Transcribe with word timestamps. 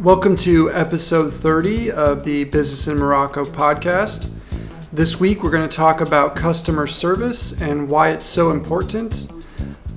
Welcome 0.00 0.36
to 0.36 0.70
episode 0.70 1.34
30 1.34 1.90
of 1.90 2.22
the 2.22 2.44
Business 2.44 2.86
in 2.86 2.98
Morocco 2.98 3.44
podcast. 3.44 4.30
This 4.92 5.18
week 5.18 5.42
we're 5.42 5.50
going 5.50 5.68
to 5.68 5.76
talk 5.76 6.00
about 6.00 6.36
customer 6.36 6.86
service 6.86 7.60
and 7.60 7.90
why 7.90 8.10
it's 8.10 8.24
so 8.24 8.52
important 8.52 9.28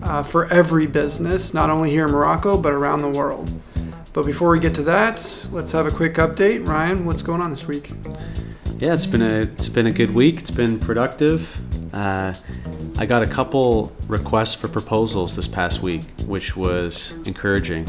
uh, 0.01 0.23
for 0.23 0.51
every 0.51 0.87
business, 0.87 1.53
not 1.53 1.69
only 1.69 1.91
here 1.91 2.07
in 2.07 2.11
Morocco, 2.11 2.57
but 2.59 2.73
around 2.73 3.03
the 3.03 3.09
world. 3.09 3.51
But 4.11 4.25
before 4.25 4.49
we 4.49 4.59
get 4.59 4.73
to 4.75 4.83
that, 4.83 5.45
let's 5.51 5.71
have 5.73 5.85
a 5.85 5.91
quick 5.91 6.15
update. 6.15 6.67
Ryan, 6.67 7.05
what's 7.05 7.21
going 7.21 7.39
on 7.39 7.51
this 7.51 7.67
week? 7.67 7.91
Yeah, 8.79 8.95
it's 8.95 9.05
been 9.05 9.21
a 9.21 9.41
it's 9.41 9.69
been 9.69 9.85
a 9.85 9.91
good 9.91 10.15
week. 10.15 10.39
It's 10.39 10.49
been 10.49 10.79
productive. 10.79 11.93
Uh, 11.93 12.33
I 12.97 13.05
got 13.05 13.21
a 13.21 13.27
couple 13.27 13.95
requests 14.07 14.55
for 14.55 14.67
proposals 14.67 15.35
this 15.35 15.47
past 15.47 15.83
week, 15.83 16.01
which 16.25 16.57
was 16.57 17.13
encouraging. 17.27 17.85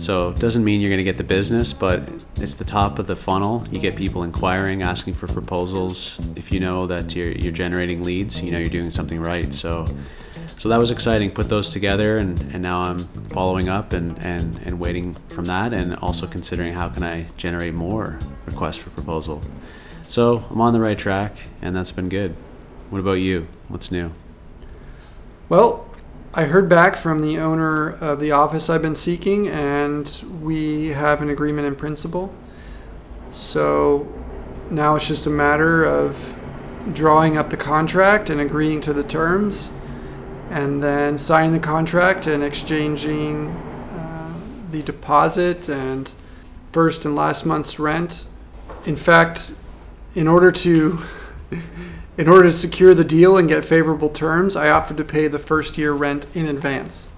So 0.00 0.30
it 0.30 0.38
doesn't 0.38 0.64
mean 0.64 0.80
you're 0.80 0.90
going 0.90 0.98
to 0.98 1.04
get 1.04 1.18
the 1.18 1.24
business, 1.24 1.72
but 1.72 2.02
it's 2.36 2.54
the 2.54 2.64
top 2.64 2.98
of 2.98 3.06
the 3.06 3.16
funnel. 3.16 3.66
You 3.70 3.78
get 3.78 3.96
people 3.96 4.22
inquiring, 4.22 4.82
asking 4.82 5.14
for 5.14 5.26
proposals. 5.26 6.18
If 6.36 6.50
you 6.50 6.58
know 6.58 6.86
that 6.86 7.14
you're, 7.14 7.32
you're 7.32 7.52
generating 7.52 8.02
leads, 8.02 8.42
you 8.42 8.50
know 8.50 8.58
you're 8.58 8.68
doing 8.68 8.90
something 8.90 9.20
right. 9.20 9.52
So 9.52 9.86
so 10.60 10.68
that 10.68 10.78
was 10.78 10.90
exciting. 10.90 11.30
Put 11.30 11.48
those 11.48 11.70
together, 11.70 12.18
and, 12.18 12.38
and 12.52 12.62
now 12.62 12.82
I'm 12.82 12.98
following 12.98 13.70
up 13.70 13.94
and, 13.94 14.18
and, 14.18 14.60
and 14.64 14.78
waiting 14.78 15.14
from 15.28 15.46
that, 15.46 15.72
and 15.72 15.96
also 15.96 16.26
considering 16.26 16.74
how 16.74 16.90
can 16.90 17.02
I 17.02 17.28
generate 17.38 17.72
more 17.72 18.18
requests 18.44 18.76
for 18.76 18.90
proposal. 18.90 19.40
So 20.06 20.44
I'm 20.50 20.60
on 20.60 20.74
the 20.74 20.80
right 20.80 20.98
track, 20.98 21.34
and 21.62 21.74
that's 21.74 21.92
been 21.92 22.10
good. 22.10 22.36
What 22.90 22.98
about 22.98 23.12
you? 23.12 23.46
What's 23.68 23.90
new? 23.90 24.12
Well, 25.48 25.89
I 26.32 26.44
heard 26.44 26.68
back 26.68 26.94
from 26.94 27.18
the 27.18 27.38
owner 27.38 27.88
of 27.88 28.20
the 28.20 28.30
office 28.30 28.70
I've 28.70 28.82
been 28.82 28.94
seeking, 28.94 29.48
and 29.48 30.06
we 30.40 30.90
have 30.90 31.22
an 31.22 31.28
agreement 31.28 31.66
in 31.66 31.74
principle. 31.74 32.32
So 33.30 34.06
now 34.70 34.94
it's 34.94 35.08
just 35.08 35.26
a 35.26 35.30
matter 35.30 35.84
of 35.84 36.36
drawing 36.92 37.36
up 37.36 37.50
the 37.50 37.56
contract 37.56 38.30
and 38.30 38.40
agreeing 38.40 38.80
to 38.82 38.92
the 38.92 39.02
terms, 39.02 39.72
and 40.50 40.80
then 40.80 41.18
signing 41.18 41.50
the 41.50 41.58
contract 41.58 42.28
and 42.28 42.44
exchanging 42.44 43.48
uh, 43.48 44.32
the 44.70 44.82
deposit 44.82 45.68
and 45.68 46.14
first 46.70 47.04
and 47.04 47.16
last 47.16 47.44
month's 47.44 47.80
rent. 47.80 48.24
In 48.86 48.94
fact, 48.94 49.52
in 50.14 50.28
order 50.28 50.52
to 50.52 51.00
in 52.16 52.28
order 52.28 52.44
to 52.44 52.52
secure 52.52 52.94
the 52.94 53.04
deal 53.04 53.36
and 53.36 53.48
get 53.48 53.64
favorable 53.64 54.08
terms, 54.08 54.56
I 54.56 54.68
offered 54.68 54.96
to 54.98 55.04
pay 55.04 55.28
the 55.28 55.38
first 55.38 55.78
year 55.78 55.92
rent 55.92 56.26
in 56.34 56.46
advance. 56.46 57.08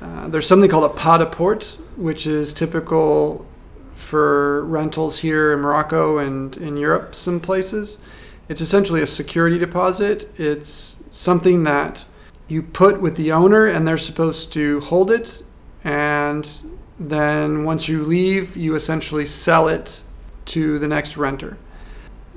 Uh, 0.00 0.28
there's 0.28 0.46
something 0.46 0.70
called 0.70 0.90
a 0.90 0.94
pas 0.94 1.18
de 1.18 1.26
porte, 1.26 1.78
which 1.96 2.26
is 2.26 2.54
typical 2.54 3.46
for 3.94 4.64
rentals 4.64 5.20
here 5.20 5.52
in 5.52 5.60
Morocco 5.60 6.18
and 6.18 6.56
in 6.56 6.76
Europe, 6.76 7.14
some 7.14 7.40
places. 7.40 8.02
It's 8.48 8.60
essentially 8.60 9.02
a 9.02 9.06
security 9.06 9.58
deposit. 9.58 10.32
It's 10.38 11.04
something 11.10 11.64
that 11.64 12.06
you 12.46 12.62
put 12.62 13.00
with 13.00 13.16
the 13.16 13.30
owner, 13.30 13.66
and 13.66 13.86
they're 13.86 13.98
supposed 13.98 14.52
to 14.54 14.80
hold 14.80 15.10
it. 15.10 15.42
And 15.84 16.50
then 16.98 17.64
once 17.64 17.88
you 17.88 18.04
leave, 18.04 18.56
you 18.56 18.74
essentially 18.74 19.26
sell 19.26 19.68
it 19.68 20.00
to 20.46 20.78
the 20.78 20.88
next 20.88 21.16
renter 21.16 21.58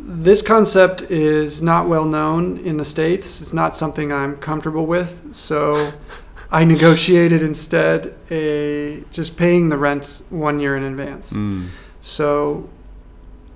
this 0.04 0.42
concept 0.42 1.04
is 1.04 1.62
not 1.62 1.88
well 1.88 2.06
known 2.06 2.58
in 2.58 2.78
the 2.78 2.86
States. 2.86 3.42
It's 3.42 3.54
not 3.54 3.78
something 3.78 4.12
I'm 4.12 4.38
comfortable 4.38 4.86
with. 4.86 5.34
So 5.34 5.94
I 6.52 6.66
negotiated 6.66 7.44
instead 7.44 8.16
a 8.30 9.04
just 9.12 9.38
paying 9.38 9.70
the 9.70 9.78
rent 9.78 10.22
one 10.30 10.60
year 10.60 10.76
in 10.76 10.84
advance. 10.84 11.32
Mm. 11.32 11.70
So 12.02 12.70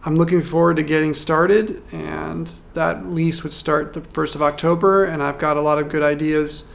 I'm 0.05 0.15
looking 0.15 0.43
forward 0.43 0.75
to 0.75 0.83
getting 0.83 1.15
started, 1.15 1.81
and 1.91 2.49
that 2.73 3.07
lease 3.07 3.43
would 3.43 3.53
start 3.53 3.93
the 3.93 4.01
1st 4.01 4.35
of 4.35 4.41
October. 4.43 5.03
And 5.03 5.23
I've 5.23 5.39
got 5.39 5.57
a 5.57 5.61
lot 5.61 5.79
of 5.79 5.89
good 5.89 6.03
ideas 6.03 6.65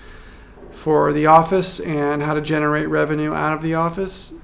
for 0.73 1.13
the 1.13 1.27
office 1.27 1.79
and 1.79 2.23
how 2.23 2.35
to 2.35 2.41
generate 2.41 2.89
revenue 2.89 3.33
out 3.33 3.53
of 3.53 3.63
the 3.63 3.75
office. 3.75 4.35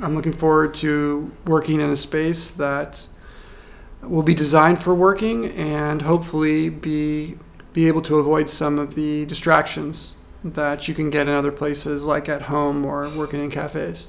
I'm 0.00 0.14
looking 0.14 0.32
forward 0.32 0.74
to 0.74 1.32
working 1.46 1.80
in 1.80 1.90
a 1.90 1.96
space 1.96 2.48
that 2.50 3.08
will 4.02 4.22
be 4.22 4.34
designed 4.34 4.82
for 4.82 4.94
working 4.94 5.46
and 5.52 6.02
hopefully 6.02 6.68
be 6.68 7.36
be 7.72 7.86
able 7.86 8.02
to 8.02 8.16
avoid 8.16 8.48
some 8.48 8.78
of 8.78 8.94
the 8.94 9.24
distractions 9.26 10.14
that 10.42 10.88
you 10.88 10.94
can 10.94 11.10
get 11.10 11.28
in 11.28 11.34
other 11.34 11.52
places 11.52 12.04
like 12.04 12.28
at 12.28 12.42
home 12.42 12.84
or 12.84 13.08
working 13.10 13.42
in 13.42 13.50
cafes. 13.50 14.08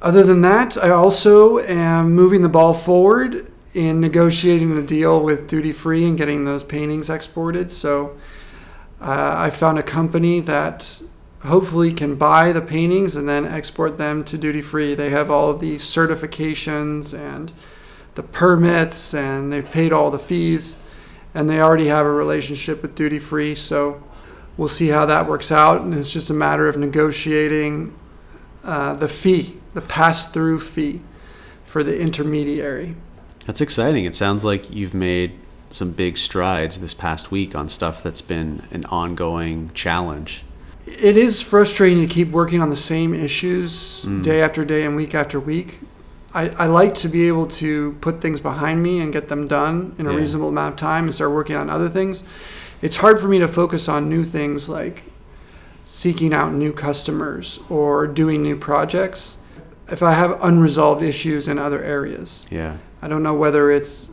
Other 0.00 0.22
than 0.22 0.40
that, 0.42 0.76
I 0.76 0.90
also 0.90 1.58
am 1.58 2.14
moving 2.14 2.42
the 2.42 2.48
ball 2.48 2.72
forward 2.72 3.50
in 3.74 4.00
negotiating 4.00 4.76
a 4.76 4.82
deal 4.82 5.20
with 5.20 5.48
duty 5.48 5.72
free 5.72 6.04
and 6.04 6.16
getting 6.16 6.44
those 6.44 6.62
paintings 6.62 7.08
exported. 7.08 7.72
So 7.72 8.16
uh, 9.00 9.34
I 9.36 9.50
found 9.50 9.78
a 9.78 9.82
company 9.82 10.40
that 10.40 11.02
hopefully 11.40 11.92
can 11.92 12.14
buy 12.14 12.52
the 12.52 12.60
paintings 12.60 13.16
and 13.16 13.28
then 13.28 13.46
export 13.46 13.98
them 13.98 14.24
to 14.24 14.38
duty 14.38 14.62
free. 14.62 14.94
They 14.94 15.10
have 15.10 15.30
all 15.30 15.50
of 15.50 15.60
the 15.60 15.76
certifications 15.76 17.16
and 17.18 17.52
the 18.14 18.22
permits 18.22 19.14
and 19.14 19.52
they've 19.52 19.70
paid 19.70 19.92
all 19.92 20.10
the 20.10 20.18
fees 20.18 20.82
and 21.34 21.48
they 21.48 21.60
already 21.60 21.86
have 21.86 22.04
a 22.04 22.10
relationship 22.10 22.82
with 22.82 22.94
duty 22.94 23.18
free. 23.18 23.54
So 23.54 24.02
we'll 24.56 24.68
see 24.68 24.88
how 24.88 25.06
that 25.06 25.28
works 25.28 25.50
out. 25.50 25.80
And 25.80 25.94
it's 25.94 26.12
just 26.12 26.30
a 26.30 26.34
matter 26.34 26.68
of 26.68 26.76
negotiating 26.76 27.94
uh, 28.64 28.94
the 28.94 29.08
fee, 29.08 29.58
the 29.74 29.80
pass 29.80 30.30
through 30.30 30.60
fee 30.60 31.00
for 31.64 31.82
the 31.82 31.98
intermediary. 31.98 32.96
That's 33.46 33.60
exciting. 33.60 34.04
It 34.04 34.14
sounds 34.14 34.44
like 34.44 34.72
you've 34.72 34.94
made 34.94 35.32
some 35.70 35.90
big 35.92 36.18
strides 36.18 36.80
this 36.80 36.92
past 36.92 37.30
week 37.30 37.54
on 37.54 37.68
stuff 37.68 38.02
that's 38.02 38.20
been 38.20 38.62
an 38.70 38.84
ongoing 38.86 39.70
challenge. 39.72 40.44
It 40.86 41.16
is 41.16 41.40
frustrating 41.40 42.06
to 42.06 42.12
keep 42.12 42.28
working 42.28 42.60
on 42.60 42.68
the 42.68 42.76
same 42.76 43.14
issues 43.14 44.04
mm. 44.04 44.22
day 44.22 44.42
after 44.42 44.64
day 44.64 44.84
and 44.84 44.96
week 44.96 45.14
after 45.14 45.40
week 45.40 45.80
I, 46.34 46.48
I 46.50 46.66
like 46.66 46.94
to 46.96 47.08
be 47.08 47.28
able 47.28 47.46
to 47.48 47.92
put 48.00 48.20
things 48.22 48.40
behind 48.40 48.82
me 48.82 49.00
and 49.00 49.12
get 49.12 49.28
them 49.28 49.46
done 49.46 49.94
in 49.98 50.06
a 50.06 50.12
yeah. 50.12 50.16
reasonable 50.16 50.48
amount 50.48 50.74
of 50.74 50.78
time 50.78 51.04
and 51.04 51.14
start 51.14 51.32
working 51.32 51.56
on 51.56 51.68
other 51.68 51.88
things. 51.88 52.22
It's 52.80 52.96
hard 52.96 53.20
for 53.20 53.28
me 53.28 53.38
to 53.38 53.48
focus 53.48 53.88
on 53.88 54.08
new 54.08 54.24
things 54.24 54.68
like 54.68 55.04
seeking 55.84 56.32
out 56.32 56.52
new 56.52 56.72
customers 56.72 57.60
or 57.68 58.06
doing 58.06 58.42
new 58.42 58.56
projects 58.56 59.36
if 59.88 60.02
I 60.02 60.12
have 60.14 60.42
unresolved 60.42 61.02
issues 61.02 61.48
in 61.48 61.58
other 61.58 61.82
areas. 61.82 62.46
Yeah. 62.50 62.78
I 63.02 63.08
don't 63.08 63.22
know 63.22 63.34
whether 63.34 63.70
it's 63.70 64.10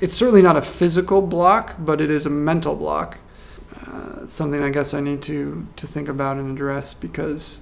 it's 0.00 0.16
certainly 0.16 0.42
not 0.42 0.56
a 0.56 0.62
physical 0.62 1.20
block, 1.22 1.74
but 1.78 2.00
it 2.00 2.08
is 2.08 2.24
a 2.24 2.30
mental 2.30 2.76
block. 2.76 3.18
Uh, 3.84 4.26
something 4.26 4.62
I 4.62 4.70
guess 4.70 4.94
I 4.94 5.00
need 5.00 5.22
to 5.22 5.66
to 5.76 5.86
think 5.86 6.08
about 6.08 6.36
and 6.36 6.52
address 6.52 6.94
because 6.94 7.60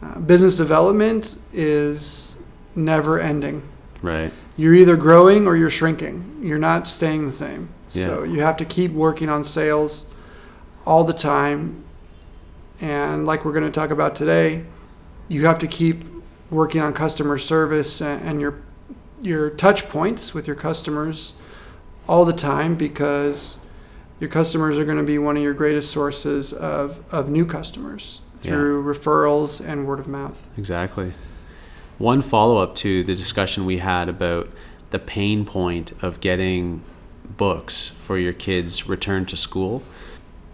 uh, 0.00 0.18
business 0.20 0.56
development 0.56 1.38
is 1.52 2.31
never 2.74 3.20
ending. 3.20 3.68
Right. 4.02 4.32
You're 4.56 4.74
either 4.74 4.96
growing 4.96 5.46
or 5.46 5.56
you're 5.56 5.70
shrinking. 5.70 6.40
You're 6.42 6.58
not 6.58 6.88
staying 6.88 7.26
the 7.26 7.32
same. 7.32 7.68
Yeah. 7.90 8.06
So 8.06 8.22
you 8.24 8.40
have 8.40 8.56
to 8.58 8.64
keep 8.64 8.92
working 8.92 9.28
on 9.28 9.44
sales 9.44 10.06
all 10.84 11.04
the 11.04 11.12
time. 11.12 11.84
And 12.80 13.26
like 13.26 13.44
we're 13.44 13.52
going 13.52 13.64
to 13.64 13.70
talk 13.70 13.90
about 13.90 14.16
today, 14.16 14.64
you 15.28 15.46
have 15.46 15.58
to 15.60 15.66
keep 15.66 16.04
working 16.50 16.80
on 16.80 16.92
customer 16.92 17.38
service 17.38 18.02
and 18.02 18.40
your 18.40 18.62
your 19.22 19.50
touch 19.50 19.88
points 19.88 20.34
with 20.34 20.48
your 20.48 20.56
customers 20.56 21.34
all 22.08 22.24
the 22.24 22.32
time 22.32 22.74
because 22.74 23.58
your 24.18 24.28
customers 24.28 24.78
are 24.78 24.84
going 24.84 24.98
to 24.98 25.04
be 25.04 25.18
one 25.18 25.36
of 25.36 25.42
your 25.42 25.54
greatest 25.54 25.90
sources 25.90 26.52
of, 26.52 27.02
of 27.12 27.28
new 27.28 27.46
customers 27.46 28.20
through 28.38 28.80
yeah. 28.80 28.92
referrals 28.98 29.64
and 29.64 29.86
word 29.86 30.00
of 30.00 30.08
mouth. 30.08 30.46
Exactly. 30.58 31.12
One 31.98 32.22
follow 32.22 32.58
up 32.58 32.74
to 32.76 33.04
the 33.04 33.14
discussion 33.14 33.64
we 33.64 33.78
had 33.78 34.08
about 34.08 34.48
the 34.90 34.98
pain 34.98 35.44
point 35.44 35.92
of 36.02 36.20
getting 36.20 36.82
books 37.36 37.88
for 37.88 38.18
your 38.18 38.32
kids' 38.32 38.88
return 38.88 39.26
to 39.26 39.36
school. 39.36 39.82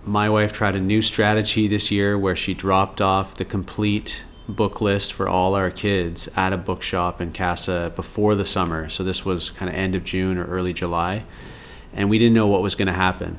My 0.04 0.28
wife 0.28 0.52
tried 0.52 0.74
a 0.74 0.80
new 0.80 1.02
strategy 1.02 1.66
this 1.66 1.90
year 1.90 2.18
where 2.18 2.36
she 2.36 2.54
dropped 2.54 3.00
off 3.00 3.34
the 3.34 3.44
complete 3.44 4.24
book 4.48 4.80
list 4.80 5.12
for 5.12 5.28
all 5.28 5.54
our 5.54 5.70
kids 5.70 6.28
at 6.34 6.52
a 6.52 6.56
bookshop 6.56 7.20
in 7.20 7.32
Casa 7.32 7.92
before 7.94 8.34
the 8.34 8.44
summer. 8.44 8.88
So 8.88 9.04
this 9.04 9.24
was 9.24 9.50
kind 9.50 9.68
of 9.68 9.74
end 9.74 9.94
of 9.94 10.04
June 10.04 10.38
or 10.38 10.44
early 10.44 10.72
July. 10.72 11.24
And 11.92 12.08
we 12.08 12.18
didn't 12.18 12.34
know 12.34 12.46
what 12.46 12.62
was 12.62 12.74
going 12.74 12.86
to 12.86 12.94
happen. 12.94 13.38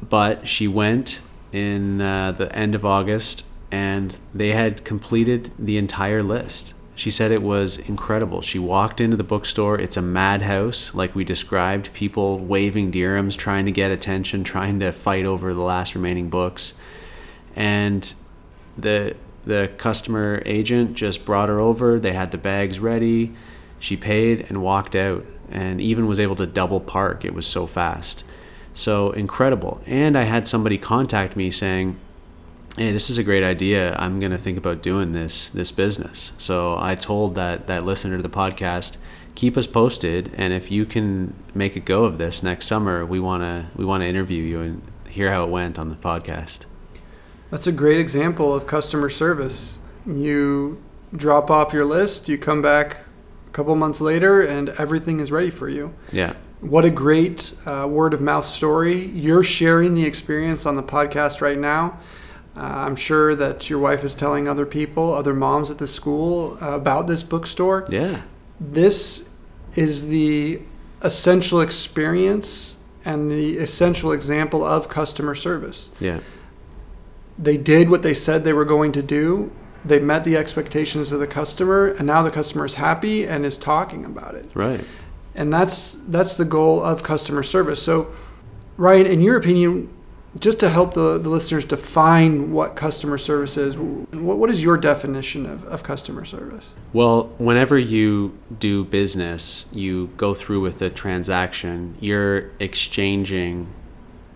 But 0.00 0.46
she 0.46 0.68
went 0.68 1.20
in 1.52 2.00
uh, 2.00 2.32
the 2.32 2.54
end 2.56 2.74
of 2.74 2.84
August 2.84 3.44
and 3.72 4.16
they 4.34 4.52
had 4.52 4.84
completed 4.84 5.50
the 5.58 5.76
entire 5.76 6.22
list. 6.22 6.74
She 6.96 7.10
said 7.10 7.30
it 7.30 7.42
was 7.42 7.76
incredible. 7.76 8.40
She 8.40 8.58
walked 8.58 9.02
into 9.02 9.18
the 9.18 9.22
bookstore. 9.22 9.78
It's 9.78 9.98
a 9.98 10.02
madhouse, 10.02 10.94
like 10.94 11.14
we 11.14 11.24
described. 11.24 11.92
People 11.92 12.38
waving 12.38 12.90
dirhams, 12.90 13.36
trying 13.36 13.66
to 13.66 13.72
get 13.72 13.90
attention, 13.90 14.44
trying 14.44 14.80
to 14.80 14.92
fight 14.92 15.26
over 15.26 15.52
the 15.52 15.60
last 15.60 15.94
remaining 15.94 16.30
books. 16.30 16.72
And 17.54 18.12
the 18.76 19.14
the 19.44 19.70
customer 19.78 20.42
agent 20.44 20.94
just 20.94 21.24
brought 21.24 21.48
her 21.48 21.60
over. 21.60 22.00
They 22.00 22.12
had 22.12 22.32
the 22.32 22.38
bags 22.38 22.80
ready. 22.80 23.32
She 23.78 23.96
paid 23.96 24.46
and 24.48 24.60
walked 24.60 24.96
out 24.96 25.24
and 25.50 25.80
even 25.80 26.06
was 26.06 26.18
able 26.18 26.34
to 26.36 26.46
double 26.46 26.80
park. 26.80 27.24
It 27.24 27.34
was 27.34 27.46
so 27.46 27.66
fast. 27.66 28.24
So 28.74 29.12
incredible. 29.12 29.80
And 29.86 30.18
I 30.18 30.24
had 30.24 30.48
somebody 30.48 30.78
contact 30.78 31.36
me 31.36 31.50
saying, 31.50 31.98
hey 32.76 32.92
this 32.92 33.08
is 33.08 33.16
a 33.16 33.24
great 33.24 33.42
idea. 33.42 33.96
I'm 33.98 34.20
going 34.20 34.32
to 34.32 34.38
think 34.38 34.58
about 34.58 34.82
doing 34.82 35.12
this 35.12 35.48
this 35.48 35.72
business. 35.72 36.32
So 36.36 36.76
i 36.78 36.94
told 36.94 37.34
that 37.34 37.66
that 37.68 37.84
listener 37.84 38.16
to 38.16 38.22
the 38.22 38.28
podcast 38.28 38.98
keep 39.34 39.56
us 39.56 39.66
posted. 39.66 40.32
And 40.36 40.52
if 40.52 40.70
you 40.70 40.84
can 40.84 41.34
make 41.54 41.76
a 41.76 41.80
go 41.80 42.04
of 42.04 42.18
this 42.18 42.42
next 42.42 42.66
summer 42.66 43.04
we 43.04 43.18
want 43.18 43.42
to 43.42 43.66
we 43.76 43.84
want 43.84 44.02
to 44.02 44.06
interview 44.06 44.42
you 44.42 44.60
and 44.60 44.82
hear 45.08 45.32
how 45.32 45.44
it 45.44 45.50
went 45.50 45.78
on 45.78 45.88
the 45.88 45.96
podcast. 45.96 46.66
That's 47.50 47.66
a 47.66 47.72
great 47.72 47.98
example 47.98 48.52
of 48.54 48.66
customer 48.66 49.08
service. 49.08 49.78
You 50.04 50.82
drop 51.14 51.50
off 51.50 51.72
your 51.72 51.84
list 51.86 52.28
you 52.28 52.36
come 52.36 52.60
back 52.60 52.98
a 53.46 53.50
couple 53.52 53.74
months 53.74 54.02
later 54.02 54.42
and 54.42 54.68
everything 54.70 55.20
is 55.20 55.32
ready 55.32 55.50
for 55.50 55.68
you. 55.68 55.94
Yeah. 56.12 56.34
What 56.60 56.84
a 56.84 56.90
great 56.90 57.54
uh, 57.64 57.86
word 57.88 58.12
of 58.12 58.20
mouth 58.20 58.44
story. 58.44 59.06
You're 59.06 59.42
sharing 59.42 59.94
the 59.94 60.04
experience 60.04 60.66
on 60.66 60.74
the 60.74 60.82
podcast 60.82 61.40
right 61.40 61.58
now 61.58 61.98
uh, 62.56 62.60
I'm 62.60 62.96
sure 62.96 63.34
that 63.34 63.68
your 63.68 63.78
wife 63.78 64.02
is 64.02 64.14
telling 64.14 64.48
other 64.48 64.64
people, 64.64 65.12
other 65.12 65.34
moms 65.34 65.70
at 65.70 65.78
the 65.78 65.86
school 65.86 66.56
uh, 66.62 66.72
about 66.72 67.06
this 67.06 67.22
bookstore. 67.22 67.84
Yeah. 67.90 68.22
This 68.58 69.28
is 69.74 70.08
the 70.08 70.62
essential 71.02 71.60
experience 71.60 72.76
and 73.04 73.30
the 73.30 73.58
essential 73.58 74.10
example 74.10 74.64
of 74.64 74.88
customer 74.88 75.34
service. 75.34 75.90
Yeah. 76.00 76.20
They 77.38 77.58
did 77.58 77.90
what 77.90 78.02
they 78.02 78.14
said 78.14 78.44
they 78.44 78.54
were 78.54 78.64
going 78.64 78.92
to 78.92 79.02
do. 79.02 79.52
They 79.84 80.00
met 80.00 80.24
the 80.24 80.36
expectations 80.36 81.12
of 81.12 81.20
the 81.20 81.26
customer, 81.26 81.88
and 81.88 82.06
now 82.06 82.22
the 82.22 82.30
customer 82.30 82.64
is 82.64 82.74
happy 82.74 83.26
and 83.26 83.44
is 83.44 83.56
talking 83.58 84.04
about 84.04 84.34
it. 84.34 84.48
Right. 84.54 84.84
And 85.34 85.52
that's 85.52 85.92
that's 85.92 86.36
the 86.36 86.46
goal 86.46 86.82
of 86.82 87.02
customer 87.02 87.42
service. 87.42 87.82
So, 87.82 88.10
Ryan, 88.78 89.06
in 89.06 89.20
your 89.20 89.36
opinion, 89.36 89.94
just 90.38 90.60
to 90.60 90.70
help 90.70 90.94
the, 90.94 91.18
the 91.18 91.28
listeners 91.28 91.64
define 91.64 92.52
what 92.52 92.76
customer 92.76 93.18
service 93.18 93.56
is, 93.56 93.76
what, 93.76 94.36
what 94.38 94.50
is 94.50 94.62
your 94.62 94.76
definition 94.76 95.46
of, 95.46 95.64
of 95.64 95.82
customer 95.82 96.24
service? 96.24 96.66
Well, 96.92 97.34
whenever 97.38 97.78
you 97.78 98.38
do 98.58 98.84
business, 98.84 99.66
you 99.72 100.08
go 100.16 100.34
through 100.34 100.60
with 100.60 100.80
a 100.82 100.90
transaction, 100.90 101.96
you're 102.00 102.50
exchanging 102.58 103.72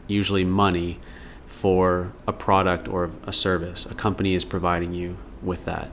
usually 0.07 0.45
money 0.45 0.99
for 1.47 2.13
a 2.27 2.33
product 2.33 2.89
or 2.89 3.11
a 3.25 3.33
service. 3.33 3.87
A 3.87 3.95
company 3.95 4.35
is 4.35 4.45
providing 4.45 4.95
you 4.95 5.17
with 5.43 5.65
that. 5.65 5.91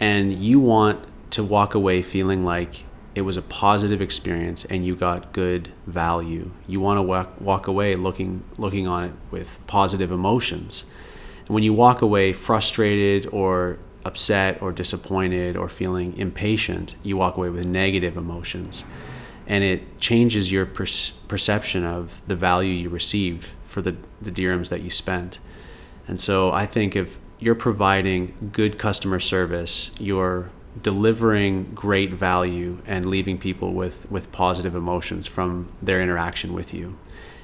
And 0.00 0.34
you 0.34 0.60
want 0.60 1.04
to 1.30 1.44
walk 1.44 1.74
away 1.74 2.02
feeling 2.02 2.44
like 2.44 2.84
it 3.18 3.22
was 3.22 3.36
a 3.36 3.42
positive 3.42 4.00
experience 4.00 4.64
and 4.64 4.86
you 4.86 4.94
got 4.94 5.32
good 5.32 5.72
value. 5.88 6.52
You 6.68 6.78
want 6.78 6.98
to 6.98 7.02
walk, 7.02 7.40
walk 7.40 7.66
away 7.66 7.96
looking 7.96 8.44
looking 8.56 8.86
on 8.86 9.02
it 9.02 9.12
with 9.32 9.58
positive 9.66 10.12
emotions. 10.12 10.84
And 11.40 11.48
when 11.48 11.64
you 11.64 11.74
walk 11.74 12.00
away 12.00 12.32
frustrated 12.32 13.26
or 13.32 13.80
upset 14.04 14.62
or 14.62 14.70
disappointed 14.70 15.56
or 15.56 15.68
feeling 15.68 16.16
impatient, 16.16 16.94
you 17.02 17.16
walk 17.16 17.36
away 17.36 17.50
with 17.50 17.66
negative 17.66 18.16
emotions. 18.16 18.84
And 19.48 19.64
it 19.64 19.98
changes 19.98 20.52
your 20.52 20.64
per- 20.64 20.86
perception 21.26 21.84
of 21.84 22.22
the 22.28 22.36
value 22.36 22.72
you 22.72 22.88
received 22.88 23.46
for 23.64 23.82
the, 23.82 23.96
the 24.22 24.30
dirhams 24.30 24.68
that 24.68 24.82
you 24.82 24.90
spent. 24.90 25.40
And 26.06 26.20
so 26.20 26.52
I 26.52 26.66
think 26.66 26.94
if 26.94 27.18
you're 27.40 27.56
providing 27.56 28.50
good 28.52 28.78
customer 28.78 29.18
service, 29.18 29.90
you're 29.98 30.50
delivering 30.82 31.72
great 31.74 32.12
value 32.12 32.78
and 32.86 33.06
leaving 33.06 33.38
people 33.38 33.72
with, 33.72 34.10
with 34.10 34.30
positive 34.32 34.74
emotions 34.74 35.26
from 35.26 35.70
their 35.80 36.00
interaction 36.00 36.52
with 36.52 36.74
you. 36.74 36.96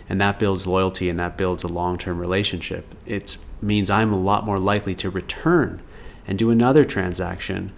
And 0.08 0.20
that 0.20 0.38
builds 0.38 0.66
loyalty 0.66 1.08
and 1.08 1.18
that 1.18 1.36
builds 1.36 1.64
a 1.64 1.68
long 1.68 1.96
term 1.96 2.18
relationship. 2.18 2.94
It 3.06 3.38
means 3.62 3.90
I'm 3.90 4.12
a 4.12 4.20
lot 4.20 4.44
more 4.44 4.58
likely 4.58 4.94
to 4.96 5.10
return 5.10 5.80
and 6.26 6.38
do 6.38 6.50
another 6.50 6.84
transaction 6.84 7.72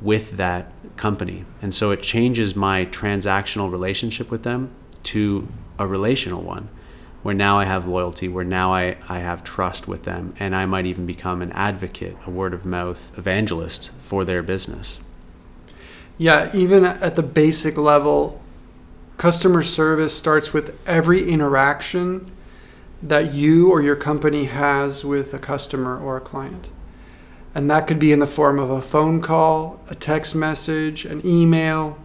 with 0.00 0.32
that 0.32 0.72
company. 0.96 1.44
And 1.60 1.74
so 1.74 1.90
it 1.90 2.02
changes 2.02 2.56
my 2.56 2.86
transactional 2.86 3.70
relationship 3.70 4.30
with 4.30 4.42
them 4.42 4.70
to 5.04 5.48
a 5.78 5.86
relational 5.86 6.42
one 6.42 6.68
where 7.26 7.34
now 7.34 7.58
I 7.58 7.64
have 7.64 7.88
loyalty, 7.88 8.28
where 8.28 8.44
now 8.44 8.72
I, 8.72 8.98
I 9.08 9.18
have 9.18 9.42
trust 9.42 9.88
with 9.88 10.04
them, 10.04 10.32
and 10.38 10.54
I 10.54 10.64
might 10.64 10.86
even 10.86 11.06
become 11.06 11.42
an 11.42 11.50
advocate, 11.50 12.16
a 12.24 12.30
word 12.30 12.54
of 12.54 12.64
mouth 12.64 13.10
evangelist 13.18 13.90
for 13.98 14.24
their 14.24 14.44
business. 14.44 15.00
Yeah, 16.18 16.52
even 16.54 16.84
at 16.84 17.16
the 17.16 17.24
basic 17.24 17.76
level, 17.76 18.40
customer 19.16 19.64
service 19.64 20.16
starts 20.16 20.52
with 20.52 20.78
every 20.86 21.28
interaction 21.28 22.30
that 23.02 23.34
you 23.34 23.72
or 23.72 23.82
your 23.82 23.96
company 23.96 24.44
has 24.44 25.04
with 25.04 25.34
a 25.34 25.40
customer 25.40 25.98
or 25.98 26.16
a 26.16 26.20
client. 26.20 26.70
And 27.56 27.68
that 27.68 27.88
could 27.88 27.98
be 27.98 28.12
in 28.12 28.20
the 28.20 28.26
form 28.26 28.60
of 28.60 28.70
a 28.70 28.80
phone 28.80 29.20
call, 29.20 29.80
a 29.88 29.96
text 29.96 30.36
message, 30.36 31.04
an 31.04 31.26
email, 31.26 31.98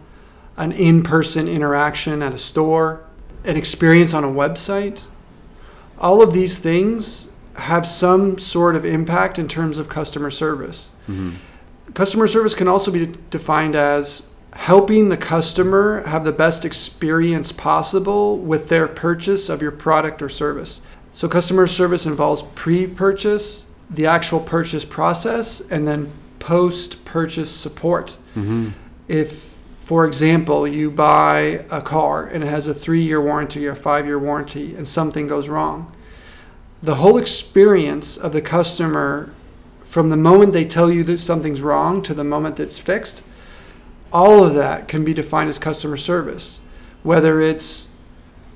an 0.56 0.72
in 0.72 1.04
person 1.04 1.46
interaction 1.46 2.24
at 2.24 2.34
a 2.34 2.38
store, 2.38 3.04
an 3.44 3.56
experience 3.56 4.12
on 4.12 4.24
a 4.24 4.28
website 4.28 5.06
all 6.02 6.20
of 6.20 6.32
these 6.32 6.58
things 6.58 7.32
have 7.54 7.86
some 7.86 8.38
sort 8.38 8.74
of 8.76 8.84
impact 8.84 9.38
in 9.38 9.48
terms 9.48 9.78
of 9.78 9.88
customer 9.88 10.30
service. 10.30 10.92
Mm-hmm. 11.08 11.36
Customer 11.94 12.26
service 12.26 12.54
can 12.54 12.68
also 12.68 12.90
be 12.90 13.12
defined 13.30 13.76
as 13.76 14.28
helping 14.54 15.08
the 15.08 15.16
customer 15.16 16.02
have 16.06 16.24
the 16.24 16.32
best 16.32 16.64
experience 16.64 17.52
possible 17.52 18.38
with 18.38 18.68
their 18.68 18.88
purchase 18.88 19.48
of 19.48 19.62
your 19.62 19.70
product 19.70 20.20
or 20.20 20.28
service. 20.28 20.82
So, 21.12 21.28
customer 21.28 21.66
service 21.66 22.06
involves 22.06 22.42
pre 22.54 22.86
purchase, 22.86 23.66
the 23.90 24.06
actual 24.06 24.40
purchase 24.40 24.84
process, 24.84 25.60
and 25.60 25.86
then 25.86 26.10
post 26.38 27.04
purchase 27.04 27.50
support. 27.50 28.16
Mm-hmm. 28.34 28.70
If, 29.08 29.51
for 29.92 30.06
example, 30.06 30.66
you 30.66 30.90
buy 30.90 31.66
a 31.70 31.82
car 31.82 32.24
and 32.24 32.42
it 32.42 32.46
has 32.46 32.66
a 32.66 32.72
three 32.72 33.02
year 33.02 33.20
warranty 33.20 33.66
or 33.66 33.72
a 33.72 33.76
five 33.76 34.06
year 34.06 34.18
warranty 34.18 34.74
and 34.74 34.88
something 34.88 35.26
goes 35.26 35.50
wrong, 35.50 35.94
the 36.82 36.94
whole 36.94 37.18
experience 37.18 38.16
of 38.16 38.32
the 38.32 38.40
customer 38.40 39.34
from 39.84 40.08
the 40.08 40.16
moment 40.16 40.54
they 40.54 40.64
tell 40.64 40.90
you 40.90 41.04
that 41.04 41.18
something's 41.18 41.60
wrong 41.60 42.02
to 42.04 42.14
the 42.14 42.24
moment 42.24 42.56
that's 42.56 42.78
fixed, 42.78 43.22
all 44.10 44.42
of 44.42 44.54
that 44.54 44.88
can 44.88 45.04
be 45.04 45.12
defined 45.12 45.50
as 45.50 45.58
customer 45.58 45.98
service. 45.98 46.60
Whether 47.02 47.42
it's 47.42 47.90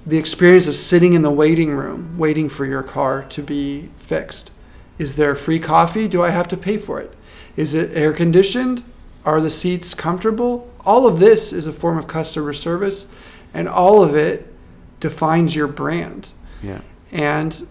the 0.06 0.16
experience 0.16 0.66
of 0.66 0.74
sitting 0.74 1.12
in 1.12 1.20
the 1.20 1.30
waiting 1.30 1.76
room 1.76 2.16
waiting 2.16 2.48
for 2.48 2.64
your 2.64 2.82
car 2.82 3.24
to 3.24 3.42
be 3.42 3.90
fixed. 3.98 4.52
Is 4.98 5.16
there 5.16 5.34
free 5.34 5.58
coffee? 5.58 6.08
Do 6.08 6.22
I 6.22 6.30
have 6.30 6.48
to 6.48 6.56
pay 6.56 6.78
for 6.78 6.98
it? 6.98 7.12
Is 7.58 7.74
it 7.74 7.94
air 7.94 8.14
conditioned? 8.14 8.82
Are 9.26 9.40
the 9.40 9.50
seats 9.50 9.92
comfortable? 9.92 10.72
All 10.86 11.06
of 11.06 11.18
this 11.18 11.52
is 11.52 11.66
a 11.66 11.72
form 11.72 11.98
of 11.98 12.06
customer 12.06 12.52
service, 12.52 13.08
and 13.52 13.68
all 13.68 14.02
of 14.02 14.14
it 14.14 14.54
defines 15.00 15.56
your 15.56 15.66
brand. 15.66 16.30
Yeah. 16.62 16.80
And 17.10 17.66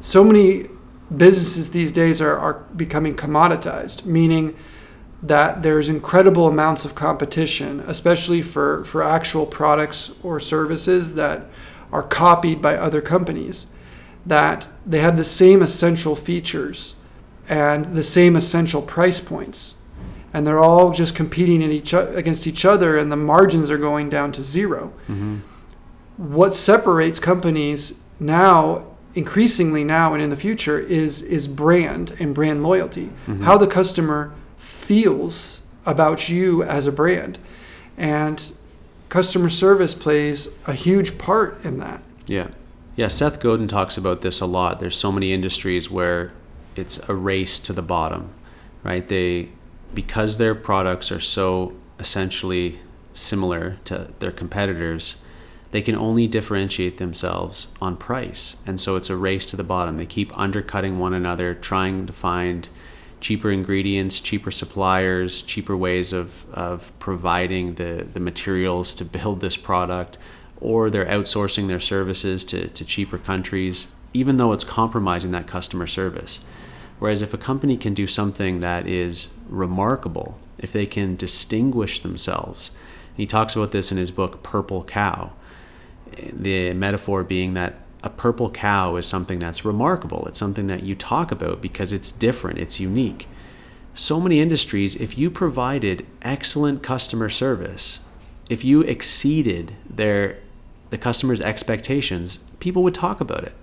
so 0.00 0.24
many 0.24 0.68
businesses 1.14 1.70
these 1.72 1.92
days 1.92 2.22
are, 2.22 2.36
are 2.38 2.54
becoming 2.74 3.14
commoditized, 3.14 4.06
meaning 4.06 4.56
that 5.22 5.62
there's 5.62 5.90
incredible 5.90 6.48
amounts 6.48 6.86
of 6.86 6.94
competition, 6.94 7.80
especially 7.80 8.40
for, 8.40 8.82
for 8.84 9.02
actual 9.02 9.44
products 9.44 10.14
or 10.22 10.40
services 10.40 11.14
that 11.14 11.42
are 11.92 12.02
copied 12.02 12.62
by 12.62 12.76
other 12.76 13.02
companies, 13.02 13.66
that 14.24 14.68
they 14.86 15.00
have 15.00 15.18
the 15.18 15.24
same 15.24 15.60
essential 15.60 16.16
features 16.16 16.94
and 17.46 17.94
the 17.94 18.02
same 18.02 18.36
essential 18.36 18.80
price 18.80 19.20
points. 19.20 19.76
And 20.34 20.46
they're 20.46 20.60
all 20.60 20.90
just 20.90 21.14
competing 21.14 21.62
in 21.62 21.70
each, 21.72 21.94
against 21.94 22.46
each 22.46 22.66
other, 22.66 22.98
and 22.98 23.10
the 23.10 23.16
margins 23.16 23.70
are 23.70 23.78
going 23.78 24.10
down 24.10 24.32
to 24.32 24.42
0 24.42 24.92
mm-hmm. 25.08 25.38
What 26.16 26.54
separates 26.54 27.18
companies 27.18 28.04
now 28.20 28.84
increasingly 29.14 29.84
now 29.84 30.12
and 30.12 30.22
in 30.22 30.30
the 30.30 30.36
future 30.36 30.78
is 30.78 31.22
is 31.22 31.48
brand 31.48 32.14
and 32.20 32.34
brand 32.34 32.62
loyalty. 32.62 33.06
Mm-hmm. 33.26 33.44
How 33.44 33.56
the 33.56 33.66
customer 33.66 34.34
feels 34.58 35.62
about 35.86 36.28
you 36.28 36.62
as 36.62 36.86
a 36.86 36.92
brand. 36.92 37.38
And 37.96 38.52
customer 39.08 39.48
service 39.48 39.94
plays 39.94 40.48
a 40.66 40.74
huge 40.74 41.18
part 41.18 41.64
in 41.64 41.78
that. 41.78 42.02
Yeah. 42.26 42.48
Yeah, 42.96 43.08
Seth 43.08 43.40
Godin 43.40 43.66
talks 43.66 43.96
about 43.96 44.22
this 44.22 44.40
a 44.40 44.46
lot. 44.46 44.78
There's 44.78 44.96
so 44.96 45.10
many 45.10 45.32
industries 45.32 45.90
where 45.90 46.32
it's 46.76 47.08
a 47.08 47.14
race 47.14 47.58
to 47.60 47.72
the 47.72 47.82
bottom, 47.82 48.30
right? 48.82 49.06
They 49.06 49.50
because 49.94 50.38
their 50.38 50.54
products 50.54 51.10
are 51.12 51.20
so 51.20 51.74
essentially 51.98 52.80
similar 53.12 53.78
to 53.84 54.12
their 54.18 54.32
competitors, 54.32 55.16
they 55.70 55.82
can 55.82 55.96
only 55.96 56.26
differentiate 56.26 56.98
themselves 56.98 57.68
on 57.80 57.96
price. 57.96 58.56
And 58.66 58.80
so 58.80 58.96
it's 58.96 59.10
a 59.10 59.16
race 59.16 59.46
to 59.46 59.56
the 59.56 59.64
bottom. 59.64 59.96
They 59.96 60.06
keep 60.06 60.36
undercutting 60.38 60.98
one 60.98 61.14
another, 61.14 61.54
trying 61.54 62.06
to 62.06 62.12
find 62.12 62.68
cheaper 63.20 63.50
ingredients, 63.50 64.20
cheaper 64.20 64.50
suppliers, 64.50 65.42
cheaper 65.42 65.76
ways 65.76 66.12
of, 66.12 66.44
of 66.52 66.96
providing 66.98 67.74
the, 67.74 68.06
the 68.12 68.20
materials 68.20 68.94
to 68.94 69.04
build 69.04 69.40
this 69.40 69.56
product, 69.56 70.18
or 70.60 70.90
they're 70.90 71.06
outsourcing 71.06 71.68
their 71.68 71.80
services 71.80 72.44
to, 72.44 72.68
to 72.68 72.84
cheaper 72.84 73.18
countries, 73.18 73.88
even 74.12 74.36
though 74.36 74.52
it's 74.52 74.64
compromising 74.64 75.30
that 75.30 75.46
customer 75.46 75.86
service. 75.86 76.44
Whereas 76.98 77.22
if 77.22 77.34
a 77.34 77.38
company 77.38 77.76
can 77.76 77.94
do 77.94 78.06
something 78.06 78.60
that 78.60 78.86
is 78.86 79.28
remarkable, 79.48 80.38
if 80.58 80.72
they 80.72 80.86
can 80.86 81.16
distinguish 81.16 82.00
themselves, 82.00 82.70
he 83.16 83.26
talks 83.26 83.54
about 83.54 83.72
this 83.72 83.92
in 83.92 83.98
his 83.98 84.10
book 84.10 84.42
Purple 84.42 84.84
Cow, 84.84 85.32
the 86.32 86.72
metaphor 86.74 87.24
being 87.24 87.54
that 87.54 87.74
a 88.02 88.10
purple 88.10 88.50
cow 88.50 88.96
is 88.96 89.06
something 89.06 89.38
that's 89.38 89.64
remarkable. 89.64 90.26
It's 90.26 90.38
something 90.38 90.66
that 90.66 90.82
you 90.82 90.94
talk 90.94 91.32
about 91.32 91.62
because 91.62 91.90
it's 91.90 92.12
different, 92.12 92.58
it's 92.58 92.78
unique. 92.78 93.26
So 93.94 94.20
many 94.20 94.40
industries, 94.40 94.94
if 94.96 95.16
you 95.16 95.30
provided 95.30 96.06
excellent 96.20 96.82
customer 96.82 97.30
service, 97.30 98.00
if 98.50 98.64
you 98.64 98.82
exceeded 98.82 99.74
their 99.88 100.38
the 100.90 100.98
customer's 100.98 101.40
expectations, 101.40 102.38
people 102.60 102.82
would 102.82 102.94
talk 102.94 103.20
about 103.20 103.42
it. 103.42 103.54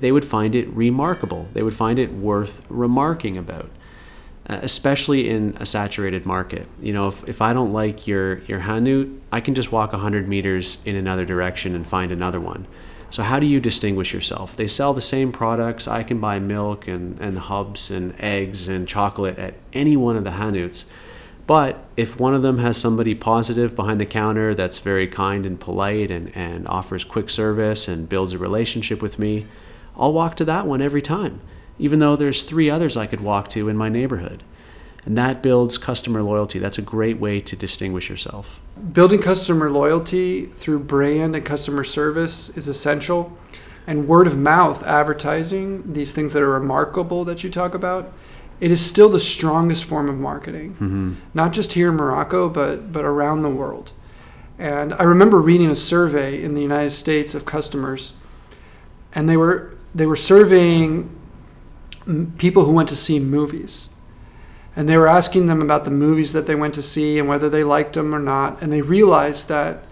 They 0.00 0.10
would 0.10 0.24
find 0.24 0.54
it 0.54 0.68
remarkable. 0.68 1.48
They 1.52 1.62
would 1.62 1.74
find 1.74 1.98
it 1.98 2.12
worth 2.12 2.64
remarking 2.68 3.36
about. 3.36 3.70
Uh, 4.48 4.58
especially 4.62 5.28
in 5.28 5.54
a 5.60 5.66
saturated 5.66 6.24
market. 6.24 6.66
You 6.78 6.94
know, 6.94 7.08
if, 7.08 7.28
if 7.28 7.42
I 7.42 7.52
don't 7.52 7.70
like 7.70 8.06
your, 8.06 8.38
your 8.44 8.60
hanut, 8.60 9.08
I 9.30 9.40
can 9.40 9.54
just 9.54 9.72
walk 9.72 9.92
100 9.92 10.26
meters 10.26 10.78
in 10.86 10.96
another 10.96 11.26
direction 11.26 11.74
and 11.74 11.86
find 11.86 12.10
another 12.10 12.40
one. 12.40 12.66
So 13.10 13.22
how 13.22 13.40
do 13.40 13.46
you 13.46 13.60
distinguish 13.60 14.14
yourself? 14.14 14.56
They 14.56 14.66
sell 14.66 14.94
the 14.94 15.02
same 15.02 15.32
products. 15.32 15.86
I 15.86 16.02
can 16.02 16.18
buy 16.18 16.38
milk 16.38 16.88
and, 16.88 17.20
and 17.20 17.36
khobz 17.36 17.94
and 17.94 18.18
eggs 18.18 18.68
and 18.68 18.88
chocolate 18.88 19.38
at 19.38 19.54
any 19.74 19.98
one 19.98 20.16
of 20.16 20.24
the 20.24 20.32
Hanuts. 20.32 20.86
But 21.46 21.84
if 21.98 22.18
one 22.18 22.34
of 22.34 22.40
them 22.40 22.56
has 22.56 22.78
somebody 22.78 23.14
positive 23.14 23.76
behind 23.76 24.00
the 24.00 24.06
counter 24.06 24.54
that's 24.54 24.78
very 24.78 25.06
kind 25.06 25.44
and 25.44 25.60
polite 25.60 26.10
and, 26.10 26.34
and 26.34 26.66
offers 26.68 27.04
quick 27.04 27.28
service 27.28 27.86
and 27.86 28.08
builds 28.08 28.32
a 28.32 28.38
relationship 28.38 29.02
with 29.02 29.18
me, 29.18 29.46
I'll 29.96 30.12
walk 30.12 30.36
to 30.36 30.44
that 30.46 30.66
one 30.66 30.80
every 30.80 31.02
time, 31.02 31.40
even 31.78 31.98
though 31.98 32.16
there's 32.16 32.42
three 32.42 32.68
others 32.70 32.96
I 32.96 33.06
could 33.06 33.20
walk 33.20 33.48
to 33.50 33.68
in 33.68 33.76
my 33.76 33.88
neighborhood. 33.88 34.42
And 35.04 35.16
that 35.16 35.42
builds 35.42 35.78
customer 35.78 36.22
loyalty. 36.22 36.58
That's 36.58 36.78
a 36.78 36.82
great 36.82 37.18
way 37.18 37.40
to 37.40 37.56
distinguish 37.56 38.10
yourself. 38.10 38.60
Building 38.92 39.20
customer 39.20 39.70
loyalty 39.70 40.46
through 40.46 40.80
brand 40.80 41.34
and 41.34 41.46
customer 41.46 41.84
service 41.84 42.50
is 42.50 42.68
essential. 42.68 43.36
And 43.86 44.06
word 44.06 44.26
of 44.26 44.36
mouth 44.36 44.82
advertising, 44.84 45.94
these 45.94 46.12
things 46.12 46.34
that 46.34 46.42
are 46.42 46.50
remarkable 46.50 47.24
that 47.24 47.42
you 47.42 47.48
talk 47.50 47.72
about, 47.72 48.12
it 48.60 48.70
is 48.70 48.84
still 48.84 49.08
the 49.08 49.20
strongest 49.20 49.84
form 49.84 50.08
of 50.10 50.18
marketing, 50.18 50.72
Mm-hmm. 50.74 51.14
not 51.32 51.52
just 51.52 51.72
here 51.72 51.88
in 51.88 51.94
Morocco, 51.94 52.50
but, 52.50 52.92
but 52.92 53.04
around 53.04 53.42
the 53.42 53.48
world. 53.48 53.92
And 54.58 54.92
I 54.94 55.04
remember 55.04 55.40
reading 55.40 55.70
a 55.70 55.74
survey 55.76 56.42
in 56.42 56.54
the 56.54 56.60
United 56.60 56.90
States 56.90 57.34
of 57.34 57.46
customers, 57.46 58.12
and 59.14 59.28
they 59.28 59.36
were, 59.36 59.74
they 59.94 60.04
were 60.04 60.16
surveying 60.16 61.08
m- 62.08 62.32
people 62.38 62.64
who 62.64 62.72
went 62.72 62.88
to 62.88 62.96
see 62.96 63.18
movies 63.20 63.90
and 64.76 64.88
they 64.88 64.96
were 64.96 65.08
asking 65.08 65.46
them 65.46 65.60
about 65.60 65.84
the 65.84 65.90
movies 65.90 66.32
that 66.32 66.46
they 66.46 66.54
went 66.54 66.74
to 66.74 66.82
see 66.82 67.18
and 67.18 67.28
whether 67.28 67.48
they 67.48 67.64
liked 67.64 67.92
them 67.94 68.14
or 68.14 68.18
not 68.18 68.60
and 68.62 68.72
they 68.72 68.80
realized 68.82 69.48
that 69.48 69.84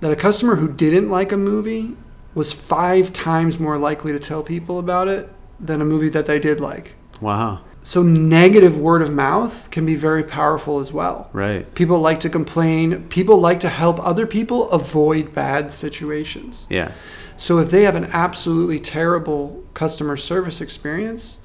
that 0.00 0.10
a 0.12 0.16
customer 0.16 0.56
who 0.56 0.68
didn't 0.72 1.10
like 1.10 1.30
a 1.32 1.36
movie 1.36 1.96
was 2.34 2.52
5 2.52 3.12
times 3.12 3.58
more 3.58 3.76
likely 3.78 4.12
to 4.12 4.18
tell 4.18 4.42
people 4.42 4.78
about 4.78 5.08
it 5.08 5.28
than 5.58 5.80
a 5.80 5.84
movie 5.84 6.08
that 6.10 6.26
they 6.26 6.38
did 6.38 6.60
like 6.60 6.94
Wow. 7.20 7.60
so 7.82 8.02
negative 8.02 8.78
word 8.78 9.02
of 9.02 9.12
mouth 9.12 9.70
can 9.70 9.84
be 9.84 9.94
very 9.96 10.22
powerful 10.24 10.78
as 10.80 10.92
well 10.92 11.28
Right. 11.32 11.72
people 11.74 11.98
like 12.00 12.20
to 12.20 12.30
complain 12.30 13.04
people 13.08 13.38
like 13.40 13.60
to 13.60 13.68
help 13.68 13.98
other 14.04 14.26
people 14.26 14.70
avoid 14.70 15.34
bad 15.34 15.70
situations 15.72 16.66
Yeah. 16.70 16.92
So 17.40 17.58
if 17.58 17.70
they 17.70 17.82
have 17.82 17.94
an 17.94 18.04
absolutely 18.04 18.78
terrible 18.78 19.64
customer 19.74 20.16
service 20.16 20.60
experience 20.60 21.40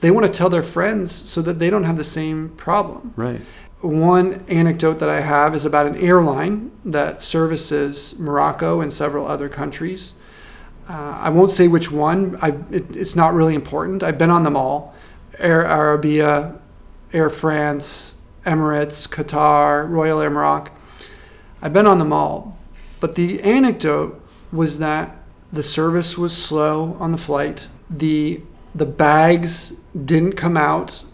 they 0.00 0.10
want 0.10 0.26
to 0.26 0.32
tell 0.32 0.48
their 0.48 0.62
friends 0.62 1.10
so 1.12 1.42
that 1.42 1.58
they 1.58 1.70
don't 1.70 1.84
have 1.84 1.96
the 1.96 2.04
same 2.04 2.50
problem. 2.50 3.12
Right. 3.16 3.40
One 3.80 4.44
anecdote 4.48 4.94
that 4.94 5.08
I 5.08 5.20
have 5.20 5.54
is 5.54 5.64
about 5.64 5.86
an 5.86 5.96
airline 5.96 6.72
that 6.84 7.22
services 7.22 8.18
Morocco 8.18 8.80
and 8.80 8.92
several 8.92 9.26
other 9.26 9.48
countries. 9.48 10.14
Uh, 10.88 11.18
I 11.20 11.28
won't 11.28 11.52
say 11.52 11.68
which 11.68 11.92
one, 11.92 12.38
I, 12.40 12.48
it, 12.70 12.96
it's 12.96 13.14
not 13.14 13.34
really 13.34 13.54
important. 13.54 14.02
I've 14.02 14.18
been 14.18 14.30
on 14.30 14.42
them 14.42 14.56
all 14.56 14.94
Air 15.38 15.62
Arabia, 15.62 16.58
Air 17.12 17.30
France, 17.30 18.16
Emirates, 18.44 19.08
Qatar, 19.08 19.88
Royal 19.88 20.20
Air 20.20 20.30
Maroc. 20.30 20.72
I've 21.62 21.72
been 21.72 21.86
on 21.86 21.98
them 21.98 22.12
all. 22.12 22.58
But 23.00 23.14
the 23.14 23.40
anecdote 23.42 24.20
was 24.50 24.78
that 24.78 25.17
the 25.52 25.62
service 25.62 26.18
was 26.18 26.36
slow 26.36 26.94
on 26.98 27.12
the 27.12 27.18
flight. 27.18 27.68
The 27.88 28.42
the 28.74 28.86
bags 28.86 29.80
didn't 30.04 30.32
come 30.32 30.56
out 30.56 31.04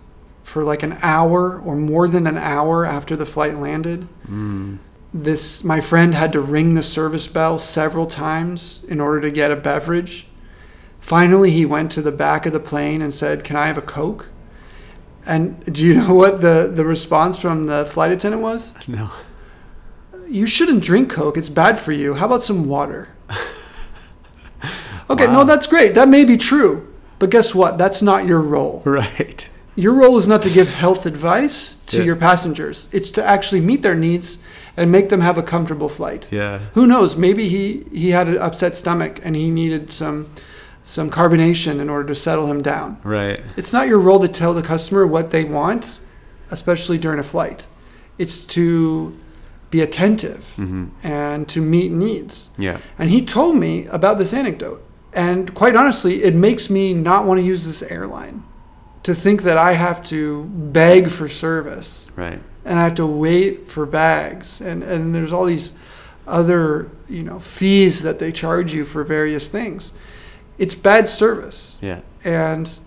for 0.43 0.63
like 0.65 0.83
an 0.83 0.99
hour 1.03 1.59
or 1.61 1.77
more 1.77 2.09
than 2.09 2.27
an 2.27 2.37
hour 2.37 2.85
after 2.85 3.17
the 3.17 3.27
flight 3.27 3.59
landed. 3.59 4.07
Mm. 4.29 4.79
This 5.13 5.63
my 5.63 5.81
friend 5.81 6.15
had 6.15 6.33
to 6.33 6.41
ring 6.41 6.75
the 6.75 6.83
service 6.83 7.27
bell 7.27 7.59
several 7.59 8.07
times 8.07 8.85
in 8.89 9.01
order 9.01 9.21
to 9.21 9.31
get 9.31 9.51
a 9.51 9.57
beverage. 9.57 10.27
Finally, 11.01 11.51
he 11.51 11.65
went 11.65 11.93
to 11.93 12.03
the 12.03 12.13
back 12.13 12.47
of 12.47 12.53
the 12.53 12.61
plane 12.61 13.01
and 13.01 13.15
said, 13.15 13.45
"Can 13.45 13.57
I 13.57 13.67
have 13.67 13.79
a 13.79 13.83
Coke?" 13.83 14.29
And 15.25 15.65
do 15.73 15.85
you 15.85 15.95
know 15.95 16.15
what 16.23 16.41
the 16.41 16.71
the 16.73 16.85
response 16.85 17.39
from 17.39 17.65
the 17.65 17.85
flight 17.85 18.11
attendant 18.11 18.43
was? 18.43 18.75
No. 18.89 19.11
You 20.29 20.47
shouldn't 20.47 20.83
drink 20.83 21.11
Coke. 21.11 21.37
It's 21.37 21.49
bad 21.51 21.79
for 21.79 21.93
you. 21.93 22.15
How 22.15 22.27
about 22.27 22.43
some 22.43 22.67
water? 22.67 23.09
Okay, 25.11 25.27
Wow. 25.27 25.33
no, 25.33 25.45
that's 25.45 25.67
great. 25.67 25.95
That 25.95 26.09
may 26.09 26.25
be 26.25 26.37
true. 26.37 26.87
But 27.19 27.31
guess 27.31 27.55
what? 27.55 27.79
That's 27.79 28.03
not 28.03 28.27
your 28.27 28.41
role. 28.41 28.83
Right. 28.87 29.49
Your 29.77 29.93
role 29.93 30.17
is 30.19 30.29
not 30.29 30.43
to 30.43 30.51
give 30.51 30.69
health 30.69 31.05
advice 31.05 31.79
to 31.87 31.99
Yeah. 31.99 32.05
your 32.05 32.17
passengers. 32.17 32.89
It's 32.93 33.11
to 33.13 33.25
actually 33.25 33.61
meet 33.61 33.83
their 33.83 33.97
needs 33.97 34.39
and 34.77 34.91
make 34.93 35.09
them 35.09 35.21
have 35.21 35.37
a 35.37 35.43
comfortable 35.43 35.89
flight. 35.89 36.29
Yeah. 36.31 36.59
Who 36.75 36.87
knows? 36.87 37.17
Maybe 37.17 37.49
he, 37.49 37.85
he 37.93 38.11
had 38.11 38.29
an 38.29 38.39
upset 38.39 38.77
stomach 38.77 39.19
and 39.25 39.35
he 39.37 39.51
needed 39.51 39.91
some 39.91 40.27
some 40.87 41.11
carbonation 41.11 41.81
in 41.81 41.89
order 41.89 42.07
to 42.09 42.15
settle 42.15 42.47
him 42.47 42.61
down. 42.63 42.99
Right. 43.03 43.41
It's 43.57 43.73
not 43.73 43.89
your 43.89 43.99
role 43.99 44.21
to 44.21 44.29
tell 44.29 44.53
the 44.53 44.61
customer 44.63 45.07
what 45.07 45.31
they 45.31 45.43
want, 45.43 45.99
especially 46.51 46.99
during 46.99 47.19
a 47.19 47.23
flight. 47.23 47.67
It's 48.19 48.45
to 48.47 49.17
be 49.71 49.81
attentive 49.81 50.45
hmm 50.57 50.85
and 51.03 51.49
to 51.49 51.61
meet 51.63 51.91
needs. 51.91 52.51
Yeah. 52.59 52.79
And 52.99 53.11
he 53.11 53.25
told 53.25 53.57
me 53.57 53.87
about 53.87 54.19
this 54.19 54.33
anecdote. 54.35 54.81
And 55.15 55.55
quite 55.55 55.77
honestly, 55.77 56.25
it 56.25 56.35
makes 56.35 56.69
me 56.69 56.93
not 56.95 57.25
want 57.25 57.39
to 57.41 57.45
use 57.47 57.67
this 57.67 57.83
airline. 57.83 58.43
To 59.05 59.15
think 59.15 59.43
that 59.43 59.59
I 59.59 59.75
have 59.75 60.03
to 60.05 60.45
beg 60.45 61.11
for 61.11 61.29
service 61.29 62.11
Right. 62.17 62.41
and 62.65 62.79
I 62.79 62.83
have 62.85 62.95
to 62.95 63.07
wait 63.07 63.69
for 63.69 63.85
bags 63.85 64.61
and, 64.63 64.83
and 64.83 65.15
there's 65.15 65.31
all 65.33 65.45
these 65.45 65.73
other, 66.27 66.89
you 67.07 67.23
know, 67.23 67.39
fees 67.39 68.03
that 68.03 68.19
they 68.19 68.33
charge 68.33 68.73
you 68.73 68.87
for 68.87 69.05
various 69.05 69.47
things. 69.47 69.93
It's 70.57 70.75
bad 70.75 71.09
service. 71.11 71.77
Yeah. 71.83 72.01
And 72.25 72.79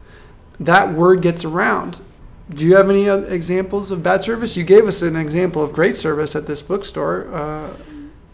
that 0.60 0.92
word 0.94 1.22
gets 1.22 1.46
around. 1.46 2.02
Do 2.50 2.66
you 2.66 2.76
have 2.78 2.90
any 2.90 3.08
other 3.08 3.28
examples 3.32 3.92
of 3.92 4.02
bad 4.02 4.24
service? 4.24 4.58
You 4.58 4.64
gave 4.64 4.88
us 4.88 5.04
an 5.04 5.16
example 5.16 5.64
of 5.64 5.72
great 5.72 5.98
service 5.98 6.36
at 6.36 6.48
this 6.48 6.64
bookstore. 6.64 7.28
Uh, 7.32 7.68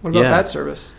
what 0.01 0.11
about 0.11 0.23
Yeah. 0.23 0.31
bad 0.31 0.47
service? 0.47 0.93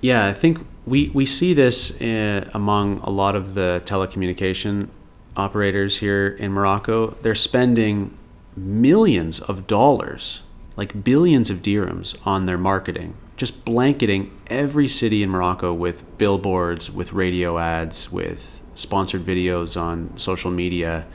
Yeah, 0.00 0.26
I 0.26 0.32
think 0.32 0.66
we, 0.86 1.10
we 1.10 1.24
see 1.24 1.54
this 1.54 2.00
uh, 2.00 2.48
among 2.52 2.98
a 3.00 3.10
lot 3.10 3.34
of 3.34 3.54
the 3.54 3.82
telecommunication 3.84 4.88
operators 5.36 5.98
here 5.98 6.28
in 6.28 6.52
Morocco. 6.52 7.08
They're 7.22 7.34
spending 7.34 8.16
millions 8.56 9.40
of 9.40 9.66
dollars, 9.66 10.42
like 10.76 11.02
billions 11.02 11.50
of 11.50 11.58
dirhams, 11.58 12.16
on 12.26 12.46
their 12.46 12.58
marketing, 12.58 13.16
just 13.36 13.64
blanketing 13.64 14.30
every 14.48 14.86
city 14.88 15.22
in 15.22 15.30
Morocco 15.30 15.72
with 15.72 16.18
billboards, 16.18 16.90
with 16.90 17.12
radio 17.12 17.58
ads, 17.58 18.12
with 18.12 18.60
sponsored 18.74 19.22
videos 19.22 19.80
on 19.80 20.16
social 20.18 20.50
media. 20.50 21.06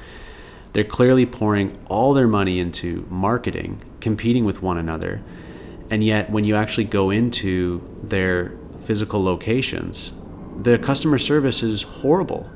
They're 0.73 0.83
clearly 0.83 1.25
pouring 1.25 1.77
all 1.87 2.13
their 2.13 2.27
money 2.27 2.59
into 2.59 3.05
marketing, 3.09 3.81
competing 4.01 4.45
with 4.45 4.61
one 4.61 4.77
another. 4.77 5.21
And 5.89 6.03
yet, 6.03 6.29
when 6.29 6.43
you 6.43 6.55
actually 6.55 6.83
go 6.83 7.09
into 7.09 7.81
their 8.03 8.58
physical 8.81 9.23
locations, 9.23 10.13
the 10.61 10.77
customer 10.77 11.17
service 11.17 11.63
is 11.63 11.83
horrible. 11.83 12.49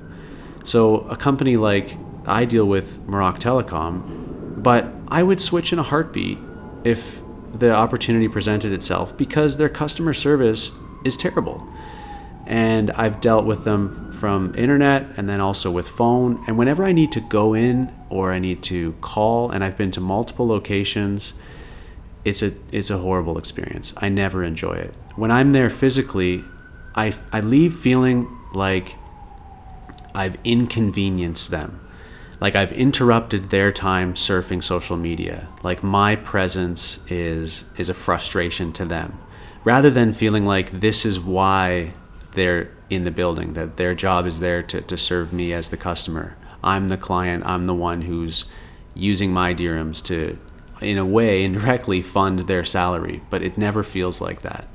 So, 0.63 1.01
a 1.01 1.15
company 1.15 1.57
like 1.57 1.97
I 2.25 2.45
deal 2.45 2.65
with 2.65 2.99
Morocco 3.07 3.39
Telecom, 3.39 4.63
but 4.63 4.91
I 5.09 5.23
would 5.23 5.41
switch 5.41 5.73
in 5.73 5.79
a 5.79 5.83
heartbeat 5.83 6.37
if 6.83 7.21
the 7.53 7.73
opportunity 7.73 8.27
presented 8.27 8.71
itself 8.71 9.15
because 9.17 9.57
their 9.57 9.69
customer 9.69 10.13
service 10.13 10.71
is 11.05 11.17
terrible. 11.17 11.67
and 12.45 12.91
I've 12.91 13.21
dealt 13.21 13.45
with 13.45 13.63
them 13.63 14.11
from 14.11 14.53
internet 14.55 15.07
and 15.15 15.29
then 15.29 15.39
also 15.39 15.71
with 15.71 15.87
phone. 15.87 16.43
And 16.47 16.57
whenever 16.57 16.83
I 16.83 16.91
need 16.91 17.11
to 17.13 17.21
go 17.21 17.53
in 17.53 17.89
or 18.09 18.33
I 18.33 18.39
need 18.39 18.61
to 18.63 18.93
call, 18.99 19.49
and 19.49 19.63
I've 19.63 19.77
been 19.77 19.91
to 19.91 20.01
multiple 20.01 20.45
locations, 20.45 21.33
it's 22.25 22.41
a 22.41 22.51
it's 22.71 22.89
a 22.89 22.97
horrible 22.97 23.37
experience. 23.37 23.93
I 23.97 24.09
never 24.09 24.43
enjoy 24.43 24.73
it. 24.73 24.95
When 25.15 25.31
I'm 25.31 25.51
there 25.51 25.69
physically, 25.69 26.43
I 26.95 27.13
I 27.31 27.41
leave 27.41 27.75
feeling 27.75 28.27
like 28.53 28.95
I've 30.15 30.37
inconvenienced 30.43 31.51
them. 31.51 31.79
Like 32.39 32.55
I've 32.55 32.71
interrupted 32.71 33.49
their 33.49 33.71
time 33.71 34.15
surfing 34.15 34.63
social 34.63 34.97
media. 34.97 35.47
Like 35.63 35.83
my 35.83 36.15
presence 36.15 37.05
is 37.11 37.65
is 37.77 37.89
a 37.89 37.93
frustration 37.93 38.73
to 38.73 38.85
them. 38.85 39.19
Rather 39.63 39.89
than 39.89 40.11
feeling 40.11 40.45
like 40.45 40.71
this 40.71 41.05
is 41.05 41.19
why 41.19 41.93
they're 42.33 42.69
in 42.89 43.05
the 43.05 43.11
building, 43.11 43.53
that 43.53 43.77
their 43.77 43.95
job 43.95 44.25
is 44.25 44.39
there 44.39 44.61
to, 44.61 44.81
to 44.81 44.97
serve 44.97 45.31
me 45.31 45.53
as 45.53 45.69
the 45.69 45.77
customer. 45.77 46.35
I'm 46.63 46.89
the 46.89 46.97
client, 46.97 47.45
I'm 47.45 47.65
the 47.65 47.73
one 47.73 48.01
who's 48.01 48.45
using 48.93 49.31
my 49.31 49.53
dirhams 49.53 50.03
to, 50.05 50.37
in 50.83 50.97
a 50.97 51.05
way, 51.05 51.43
indirectly 51.43 52.01
fund 52.01 52.39
their 52.39 52.65
salary, 52.65 53.21
but 53.29 53.41
it 53.41 53.57
never 53.57 53.83
feels 53.83 54.21
like 54.21 54.41
that. 54.41 54.67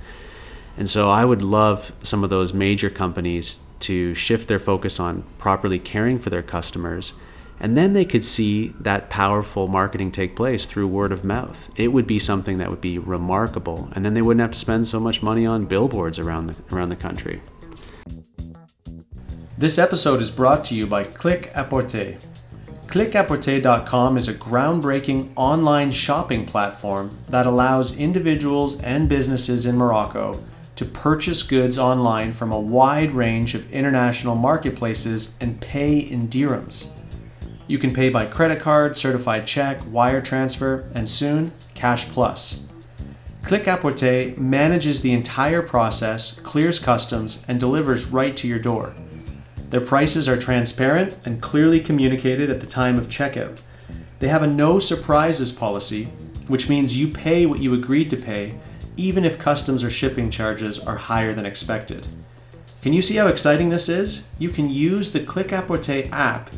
And 0.77 0.89
so 0.89 1.11
I 1.11 1.25
would 1.25 1.43
love 1.43 1.93
some 2.03 2.23
of 2.23 2.31
those 2.31 2.53
major 2.55 2.89
companies 2.89 3.59
to 3.81 4.15
shift 4.15 4.49
their 4.49 4.59
focus 4.59 4.99
on 5.01 5.25
properly 5.39 5.79
caring 5.79 6.19
for 6.19 6.31
their 6.31 6.43
customers. 6.43 7.13
And 7.61 7.77
then 7.77 7.93
they 7.93 8.05
could 8.05 8.25
see 8.25 8.69
that 8.79 9.11
powerful 9.11 9.67
marketing 9.67 10.13
take 10.13 10.37
place 10.37 10.67
through 10.67 10.87
word 10.87 11.11
of 11.11 11.25
mouth. 11.25 11.69
It 11.77 11.89
would 11.89 12.07
be 12.07 12.21
something 12.21 12.59
that 12.59 12.71
would 12.71 12.81
be 12.81 12.99
remarkable. 12.99 13.89
And 13.93 14.05
then 14.05 14.15
they 14.15 14.23
wouldn't 14.23 14.41
have 14.41 14.53
to 14.53 14.59
spend 14.59 14.87
so 14.87 15.01
much 15.01 15.23
money 15.23 15.45
on 15.45 15.67
billboards 15.67 16.21
around 16.21 16.47
the, 16.47 16.75
around 16.75 16.91
the 16.91 16.97
country. 16.97 17.41
This 19.57 19.79
episode 19.81 20.21
is 20.21 20.31
brought 20.31 20.63
to 20.65 20.77
you 20.77 20.87
by 20.87 21.03
Click 21.03 21.51
Apporter. 21.53 22.17
ClickApporter.com 22.89 24.17
is 24.17 24.29
a 24.29 24.33
groundbreaking 24.33 25.33
online 25.37 25.91
shopping 25.91 26.47
platform 26.47 27.11
that 27.29 27.45
allows 27.45 27.95
individuals 27.99 28.83
and 28.83 29.11
businesses 29.11 29.67
in 29.67 29.77
Morocco 29.77 30.43
to 30.77 30.87
purchase 30.87 31.43
goods 31.43 31.79
online 31.79 32.33
from 32.33 32.51
a 32.51 32.59
wide 32.59 33.13
range 33.13 33.55
of 33.55 33.71
international 33.73 34.37
marketplaces 34.37 35.37
and 35.39 35.61
pay 35.61 35.99
in 35.99 36.29
dirhams. 36.29 36.87
You 37.67 37.77
can 37.77 37.93
pay 37.93 38.09
by 38.09 38.25
credit 38.25 38.61
card, 38.61 38.97
certified 38.97 39.47
check, 39.47 39.83
wire 39.91 40.23
transfer, 40.23 40.89
and 40.95 41.07
soon, 41.07 41.53
Cash 41.75 42.07
Plus. 42.09 42.67
Click 43.43 43.65
Apporter 43.65 44.39
manages 44.39 45.03
the 45.03 45.13
entire 45.13 45.61
process, 45.61 46.41
clears 46.41 46.79
customs, 46.79 47.45
and 47.49 47.61
delivers 47.61 48.07
right 48.07 48.35
to 48.39 48.49
your 48.49 48.61
door. 48.61 48.95
Their 49.71 49.81
prices 49.81 50.29
are 50.29 50.37
transparent 50.37 51.19
and 51.27 51.43
clearly 51.43 51.81
communicated 51.81 52.51
at 52.51 52.61
the 52.61 52.67
time 52.67 52.97
of 52.97 53.09
checkout. 53.09 53.61
They 54.19 54.29
have 54.29 54.43
a 54.43 54.47
no 54.47 54.79
surprises 54.79 55.53
policy, 55.53 56.05
which 56.47 56.69
means 56.69 56.97
you 56.97 57.09
pay 57.09 57.47
what 57.47 57.61
you 57.61 57.75
agreed 57.75 58.11
to 58.11 58.17
pay, 58.17 58.55
even 58.97 59.25
if 59.25 59.39
customs 59.39 59.85
or 59.85 59.91
shipping 59.91 60.31
charges 60.31 60.79
are 60.81 60.97
higher 60.97 61.35
than 61.35 61.47
expected. 61.47 62.07
Can 62.83 62.93
you 62.93 63.03
see 63.03 63.17
how 63.17 63.27
exciting 63.27 63.69
this 63.69 63.89
is? 63.89 64.27
You 64.39 64.49
can 64.49 64.71
use 64.71 65.13
the 65.13 65.21
Click 65.21 65.49
Apporter 65.49 66.11
app, 66.13 66.51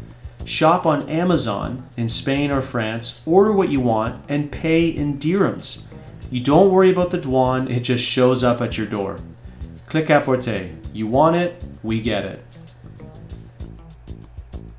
shop 0.44 0.86
on 0.86 1.08
Amazon 1.08 1.82
in 1.96 2.08
Spain 2.08 2.50
or 2.50 2.60
France, 2.60 3.20
order 3.26 3.52
what 3.52 3.70
you 3.70 3.80
want, 3.80 4.22
and 4.28 4.52
pay 4.52 4.88
in 4.88 5.18
dirhams. 5.18 5.82
You 6.30 6.40
don't 6.40 6.70
worry 6.70 6.90
about 6.90 7.10
the 7.10 7.18
douane, 7.18 7.68
it 7.68 7.80
just 7.80 8.04
shows 8.04 8.44
up 8.44 8.60
at 8.60 8.78
your 8.78 8.86
door. 8.86 9.18
Click 9.86 10.06
Apporter. 10.06 10.72
You 10.92 11.06
want 11.08 11.36
it, 11.36 11.64
we 11.82 12.00
get 12.00 12.24
it. 12.24 12.42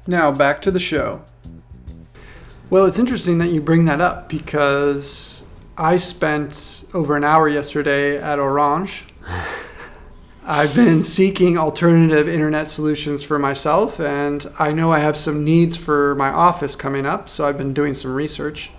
Now 0.08 0.32
back 0.32 0.62
to 0.64 0.72
the 0.72 0.80
show. 0.80 1.24
Well, 2.70 2.86
it's 2.86 2.98
interesting 2.98 3.38
that 3.40 3.50
you 3.50 3.62
bring 3.62 3.86
that 3.86 4.02
up 4.02 4.30
because 4.30 5.48
I 5.78 5.98
spent 5.98 6.86
over 6.94 7.16
an 7.16 7.24
hour 7.24 7.48
yesterday 7.48 8.18
at 8.18 8.40
Orange. 8.40 9.06
I've 10.44 10.74
been 10.74 11.04
seeking 11.04 11.58
alternative 11.58 12.28
internet 12.28 12.68
solutions 12.68 13.22
for 13.22 13.38
myself, 13.38 14.00
and 14.00 14.52
I 14.58 14.72
know 14.72 14.92
I 14.92 15.00
have 15.00 15.16
some 15.16 15.44
needs 15.44 15.78
for 15.78 16.16
my 16.16 16.30
office 16.30 16.76
coming 16.76 17.06
up, 17.06 17.30
so 17.30 17.46
I've 17.46 17.58
been 17.58 17.74
doing 17.74 17.94
some 17.94 18.14
research. 18.16 18.72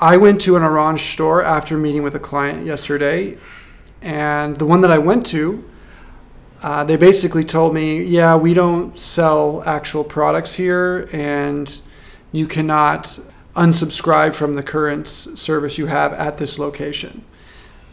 I 0.00 0.16
went 0.16 0.40
to 0.42 0.56
an 0.56 0.62
Orange 0.62 1.02
store 1.12 1.44
after 1.44 1.76
meeting 1.76 2.02
with 2.02 2.14
a 2.14 2.18
client 2.18 2.64
yesterday, 2.64 3.36
and 4.00 4.58
the 4.58 4.64
one 4.64 4.80
that 4.80 4.90
I 4.90 4.98
went 4.98 5.26
to 5.26 5.62
uh, 6.62 6.84
they 6.84 6.96
basically 6.96 7.44
told 7.44 7.74
me, 7.74 8.02
yeah, 8.02 8.36
we 8.36 8.54
don't 8.54 8.98
sell 8.98 9.62
actual 9.64 10.04
products 10.04 10.54
here, 10.54 11.08
and 11.12 11.80
you 12.32 12.46
cannot 12.46 13.18
unsubscribe 13.56 14.34
from 14.34 14.54
the 14.54 14.62
current 14.62 15.06
service 15.08 15.78
you 15.78 15.86
have 15.86 16.12
at 16.12 16.38
this 16.38 16.58
location. 16.58 17.24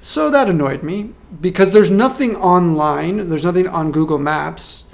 So 0.01 0.29
that 0.29 0.49
annoyed 0.49 0.83
me 0.83 1.13
because 1.41 1.71
there's 1.71 1.89
nothing 1.89 2.35
online, 2.35 3.29
there's 3.29 3.43
nothing 3.43 3.67
on 3.67 3.91
Google 3.91 4.19
Maps 4.19 4.85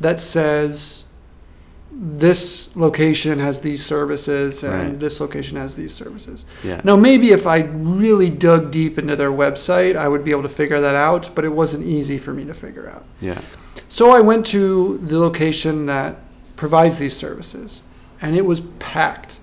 that 0.00 0.20
says 0.20 1.06
this 1.96 2.74
location 2.76 3.38
has 3.38 3.60
these 3.60 3.84
services 3.84 4.64
and 4.64 4.72
Right. 4.72 5.00
this 5.00 5.20
location 5.20 5.56
has 5.56 5.76
these 5.76 5.94
services. 5.94 6.44
Yeah. 6.64 6.80
Now, 6.82 6.96
maybe 6.96 7.30
if 7.30 7.46
I 7.46 7.60
really 7.72 8.30
dug 8.30 8.70
deep 8.72 8.98
into 8.98 9.14
their 9.14 9.30
website, 9.30 9.94
I 9.96 10.08
would 10.08 10.24
be 10.24 10.32
able 10.32 10.42
to 10.42 10.48
figure 10.48 10.80
that 10.80 10.96
out, 10.96 11.30
but 11.34 11.44
it 11.44 11.52
wasn't 11.52 11.86
easy 11.86 12.18
for 12.18 12.32
me 12.32 12.44
to 12.46 12.54
figure 12.54 12.90
out. 12.92 13.04
Yeah. 13.20 13.40
So 13.88 14.10
I 14.10 14.20
went 14.20 14.44
to 14.46 14.98
the 15.02 15.18
location 15.20 15.86
that 15.86 16.16
provides 16.56 16.98
these 16.98 17.16
services, 17.16 17.82
and 18.20 18.36
it 18.36 18.44
was 18.44 18.60
packed. 18.80 19.40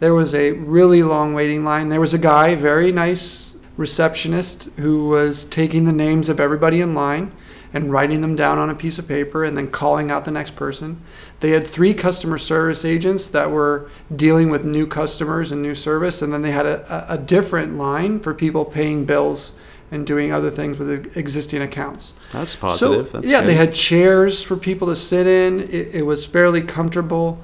There 0.00 0.14
was 0.14 0.34
a 0.34 0.52
really 0.52 1.02
long 1.02 1.32
waiting 1.32 1.64
line. 1.64 1.88
There 1.88 2.00
was 2.00 2.12
a 2.12 2.18
guy, 2.18 2.54
very 2.56 2.92
nice 2.92 3.56
receptionist, 3.78 4.68
who 4.76 5.08
was 5.08 5.44
taking 5.44 5.86
the 5.86 5.92
names 5.92 6.28
of 6.28 6.40
everybody 6.40 6.82
in 6.82 6.94
line 6.94 7.32
and 7.72 7.90
writing 7.92 8.20
them 8.20 8.34
down 8.36 8.58
on 8.58 8.68
a 8.68 8.74
piece 8.74 8.98
of 8.98 9.06
paper 9.08 9.44
and 9.44 9.56
then 9.56 9.70
calling 9.70 10.10
out 10.10 10.24
the 10.24 10.30
next 10.30 10.56
person. 10.56 11.00
They 11.40 11.50
had 11.50 11.66
three 11.66 11.94
customer 11.94 12.36
service 12.36 12.84
agents 12.84 13.26
that 13.28 13.50
were 13.50 13.90
dealing 14.14 14.50
with 14.50 14.64
new 14.64 14.86
customers 14.86 15.50
and 15.50 15.62
new 15.62 15.74
service, 15.74 16.20
and 16.20 16.32
then 16.32 16.42
they 16.42 16.50
had 16.50 16.66
a, 16.66 17.06
a 17.08 17.18
different 17.18 17.78
line 17.78 18.20
for 18.20 18.34
people 18.34 18.66
paying 18.66 19.06
bills 19.06 19.54
and 19.90 20.06
doing 20.06 20.32
other 20.32 20.50
things 20.50 20.78
with 20.78 21.16
existing 21.16 21.62
accounts. 21.62 22.14
That's 22.30 22.54
positive. 22.54 23.08
So, 23.08 23.20
That's 23.20 23.32
yeah, 23.32 23.40
good. 23.40 23.48
they 23.48 23.54
had 23.54 23.74
chairs 23.74 24.42
for 24.42 24.56
people 24.56 24.88
to 24.88 24.96
sit 24.96 25.26
in. 25.26 25.60
It, 25.60 25.94
it 25.94 26.06
was 26.06 26.26
fairly 26.26 26.62
comfortable. 26.62 27.40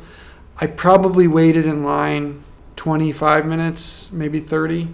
I 0.59 0.67
probably 0.67 1.27
waited 1.27 1.67
in 1.67 1.83
line 1.83 2.43
25 2.77 3.47
minutes, 3.47 4.11
maybe 4.13 4.41
30. 4.41 4.89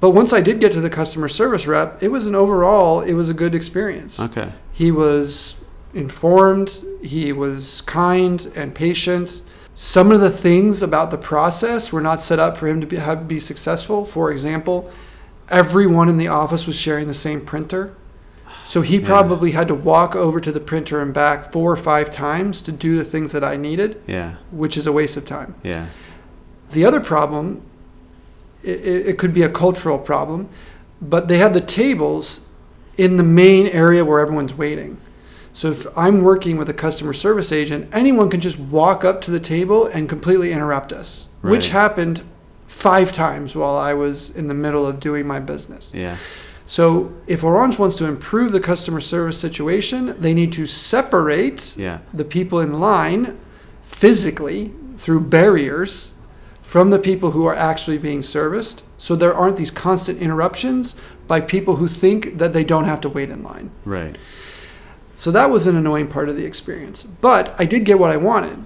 But 0.00 0.10
once 0.10 0.32
I 0.32 0.40
did 0.40 0.60
get 0.60 0.72
to 0.72 0.80
the 0.80 0.90
customer 0.90 1.28
service 1.28 1.66
rep, 1.66 2.02
it 2.02 2.08
was 2.08 2.26
an 2.26 2.34
overall, 2.34 3.00
it 3.00 3.14
was 3.14 3.30
a 3.30 3.34
good 3.34 3.54
experience. 3.54 4.20
Okay. 4.20 4.52
He 4.72 4.90
was 4.90 5.64
informed, 5.94 6.82
he 7.02 7.32
was 7.32 7.80
kind 7.82 8.50
and 8.54 8.74
patient. 8.74 9.42
Some 9.74 10.10
of 10.10 10.20
the 10.20 10.30
things 10.30 10.82
about 10.82 11.10
the 11.10 11.18
process 11.18 11.92
were 11.92 12.00
not 12.00 12.20
set 12.20 12.38
up 12.38 12.56
for 12.56 12.66
him 12.68 12.80
to 12.80 12.86
be, 12.86 12.96
have, 12.96 13.28
be 13.28 13.38
successful. 13.40 14.04
For 14.04 14.30
example, 14.30 14.90
everyone 15.48 16.08
in 16.08 16.16
the 16.16 16.28
office 16.28 16.66
was 16.66 16.76
sharing 16.78 17.06
the 17.06 17.14
same 17.14 17.40
printer. 17.40 17.94
So 18.64 18.82
he 18.82 18.98
Yeah. 18.98 19.06
probably 19.06 19.52
had 19.52 19.68
to 19.68 19.74
walk 19.74 20.14
over 20.14 20.40
to 20.40 20.52
the 20.52 20.60
printer 20.60 21.00
and 21.00 21.14
back 21.14 21.52
four 21.52 21.72
or 21.72 21.76
five 21.76 22.10
times 22.10 22.60
to 22.62 22.72
do 22.72 22.96
the 22.96 23.04
things 23.04 23.32
that 23.32 23.42
I 23.42 23.56
needed, 23.56 24.00
Yeah. 24.06 24.32
which 24.50 24.76
is 24.76 24.86
a 24.86 24.92
waste 24.92 25.16
of 25.16 25.24
time. 25.24 25.54
Yeah. 25.62 25.86
The 26.72 26.84
other 26.84 27.00
problem, 27.00 27.62
it 28.62 28.84
it 28.84 29.18
could 29.18 29.32
be 29.32 29.42
a 29.42 29.48
cultural 29.48 29.96
problem, 29.98 30.48
but 31.00 31.28
they 31.28 31.38
had 31.38 31.54
the 31.54 31.60
tables 31.62 32.40
in 32.98 33.16
the 33.16 33.22
main 33.22 33.68
area 33.68 34.04
where 34.04 34.20
everyone's 34.20 34.58
waiting. 34.58 34.98
So 35.58 35.72
if 35.72 35.88
I'm 35.98 36.22
working 36.22 36.56
with 36.56 36.68
a 36.68 36.72
customer 36.72 37.12
service 37.12 37.50
agent, 37.50 37.88
anyone 37.92 38.30
can 38.30 38.40
just 38.40 38.60
walk 38.60 39.04
up 39.04 39.20
to 39.22 39.32
the 39.32 39.40
table 39.40 39.86
and 39.86 40.08
completely 40.08 40.52
interrupt 40.52 40.92
us, 40.92 41.30
which 41.40 41.70
happened 41.70 42.22
five 42.68 43.10
times 43.10 43.56
while 43.56 43.74
I 43.76 43.92
was 43.92 44.30
in 44.36 44.46
the 44.46 44.54
middle 44.54 44.86
of 44.86 45.00
doing 45.00 45.26
my 45.26 45.40
business. 45.40 45.92
Yeah. 45.92 46.18
So 46.64 47.12
if 47.26 47.42
Orange 47.42 47.76
wants 47.76 47.96
to 47.96 48.04
improve 48.04 48.52
the 48.52 48.60
customer 48.60 49.00
service 49.00 49.36
situation, 49.36 50.14
they 50.20 50.32
need 50.32 50.52
to 50.52 50.64
separate 50.64 51.76
Yeah. 51.76 51.98
the 52.14 52.24
people 52.24 52.60
in 52.60 52.78
line 52.78 53.36
physically 53.82 54.70
through 54.96 55.22
barriers 55.22 56.12
from 56.62 56.90
the 56.90 57.00
people 57.00 57.32
who 57.32 57.44
are 57.46 57.56
actually 57.56 57.98
being 57.98 58.22
serviced 58.22 58.84
so 58.96 59.16
there 59.16 59.34
aren't 59.34 59.56
these 59.56 59.72
constant 59.72 60.20
interruptions 60.20 60.94
by 61.26 61.40
people 61.40 61.76
who 61.76 61.88
think 61.88 62.38
that 62.38 62.52
they 62.52 62.62
don't 62.62 62.84
have 62.84 63.00
to 63.00 63.08
wait 63.08 63.28
in 63.28 63.42
line. 63.42 63.72
Right. 63.84 64.16
So 65.18 65.32
that 65.32 65.50
was 65.50 65.66
an 65.66 65.74
annoying 65.74 66.06
part 66.06 66.28
of 66.28 66.36
the 66.36 66.44
experience. 66.44 67.02
But 67.02 67.52
I 67.58 67.64
did 67.64 67.84
get 67.84 67.98
what 67.98 68.12
I 68.12 68.16
wanted. 68.16 68.64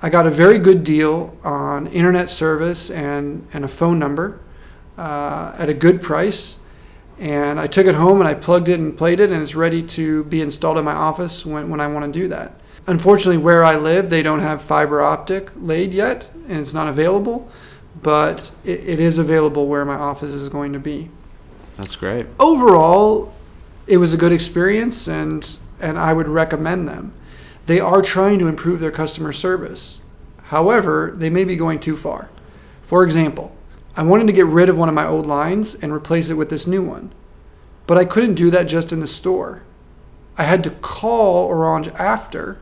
I 0.00 0.08
got 0.08 0.26
a 0.26 0.30
very 0.30 0.58
good 0.58 0.84
deal 0.84 1.36
on 1.44 1.86
internet 1.86 2.30
service 2.30 2.90
and, 2.90 3.46
and 3.52 3.62
a 3.62 3.68
phone 3.68 3.98
number 3.98 4.40
uh, 4.96 5.52
at 5.58 5.68
a 5.68 5.74
good 5.74 6.00
price. 6.00 6.60
And 7.18 7.60
I 7.60 7.66
took 7.66 7.84
it 7.84 7.94
home 7.94 8.20
and 8.20 8.26
I 8.26 8.32
plugged 8.32 8.70
it 8.70 8.80
and 8.80 8.96
played 8.96 9.20
it, 9.20 9.30
and 9.30 9.42
it's 9.42 9.54
ready 9.54 9.82
to 9.88 10.24
be 10.24 10.40
installed 10.40 10.78
in 10.78 10.84
my 10.86 10.94
office 10.94 11.44
when, 11.44 11.68
when 11.68 11.78
I 11.78 11.88
want 11.88 12.10
to 12.10 12.20
do 12.20 12.26
that. 12.28 12.58
Unfortunately, 12.86 13.36
where 13.36 13.62
I 13.62 13.76
live, 13.76 14.08
they 14.08 14.22
don't 14.22 14.40
have 14.40 14.62
fiber 14.62 15.02
optic 15.02 15.50
laid 15.56 15.92
yet, 15.92 16.30
and 16.48 16.60
it's 16.60 16.72
not 16.72 16.88
available, 16.88 17.50
but 18.02 18.50
it, 18.64 18.80
it 18.80 18.98
is 18.98 19.18
available 19.18 19.66
where 19.66 19.84
my 19.84 19.96
office 19.96 20.32
is 20.32 20.48
going 20.48 20.72
to 20.72 20.78
be. 20.78 21.10
That's 21.76 21.96
great. 21.96 22.24
Overall, 22.40 23.34
it 23.86 23.98
was 23.98 24.14
a 24.14 24.16
good 24.16 24.32
experience, 24.32 25.06
and, 25.06 25.58
and 25.82 25.98
I 25.98 26.12
would 26.12 26.28
recommend 26.28 26.88
them. 26.88 27.12
They 27.66 27.80
are 27.80 28.00
trying 28.02 28.38
to 28.38 28.48
improve 28.48 28.80
their 28.80 28.90
customer 28.90 29.32
service. 29.32 30.00
However, 30.44 31.12
they 31.16 31.30
may 31.30 31.44
be 31.44 31.56
going 31.56 31.80
too 31.80 31.96
far. 31.96 32.30
For 32.82 33.04
example, 33.04 33.54
I 33.96 34.02
wanted 34.02 34.26
to 34.28 34.32
get 34.32 34.46
rid 34.46 34.68
of 34.68 34.78
one 34.78 34.88
of 34.88 34.94
my 34.94 35.06
old 35.06 35.26
lines 35.26 35.74
and 35.74 35.92
replace 35.92 36.30
it 36.30 36.34
with 36.34 36.50
this 36.50 36.66
new 36.66 36.82
one. 36.82 37.12
But 37.86 37.98
I 37.98 38.04
couldn't 38.04 38.34
do 38.34 38.50
that 38.50 38.64
just 38.68 38.92
in 38.92 39.00
the 39.00 39.06
store. 39.06 39.62
I 40.38 40.44
had 40.44 40.64
to 40.64 40.70
call 40.70 41.46
Orange 41.46 41.88
after 41.88 42.58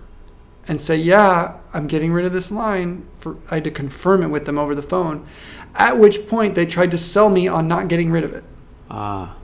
and 0.67 0.81
say, 0.81 0.97
"Yeah, 0.97 1.55
I'm 1.73 1.87
getting 1.87 2.13
rid 2.13 2.25
of 2.25 2.33
this 2.33 2.51
line." 2.51 3.05
For 3.19 3.37
I 3.51 3.57
had 3.57 3.65
to 3.65 3.71
confirm 3.71 4.23
it 4.23 4.29
with 4.29 4.45
them 4.47 4.59
over 4.59 4.75
the 4.75 4.83
phone. 4.83 5.25
At 5.75 5.99
which 5.99 6.27
point 6.29 6.55
they 6.55 6.67
tried 6.67 6.91
to 6.91 6.99
sell 6.99 7.29
me 7.29 7.47
on 7.47 7.69
not 7.69 7.89
getting 7.89 8.11
rid 8.11 8.25
of 8.25 8.33
it, 8.33 8.43
Ah, 8.91 9.35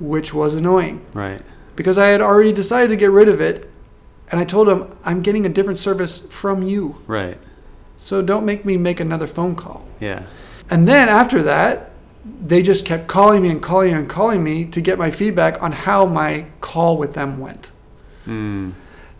which 0.00 0.34
was 0.34 0.54
annoying 0.54 1.00
right. 1.14 1.42
Because 1.76 1.98
I 1.98 2.06
had 2.08 2.20
already 2.20 2.52
decided 2.52 2.88
to 2.88 2.96
get 2.96 3.10
rid 3.10 3.28
of 3.28 3.40
it 3.40 3.70
and 4.30 4.40
I 4.40 4.44
told 4.44 4.66
them, 4.68 4.96
"I'm 5.04 5.22
getting 5.22 5.46
a 5.46 5.48
different 5.48 5.78
service 5.78 6.18
from 6.18 6.62
you." 6.62 6.96
Right. 7.06 7.38
So 7.96 8.22
don't 8.22 8.44
make 8.44 8.64
me 8.64 8.76
make 8.76 8.98
another 9.00 9.26
phone 9.26 9.54
call. 9.54 9.84
Yeah. 10.00 10.22
And 10.68 10.88
then 10.88 11.08
after 11.08 11.42
that, 11.44 11.90
they 12.44 12.60
just 12.60 12.84
kept 12.84 13.06
calling 13.06 13.42
me 13.42 13.50
and 13.50 13.62
calling 13.62 13.94
and 13.94 14.08
calling 14.08 14.42
me 14.42 14.64
to 14.64 14.80
get 14.80 14.98
my 14.98 15.10
feedback 15.10 15.62
on 15.62 15.70
how 15.72 16.06
my 16.06 16.46
call 16.60 16.96
with 16.98 17.14
them 17.14 17.38
went, 17.38 17.70
Mm. 18.26 18.72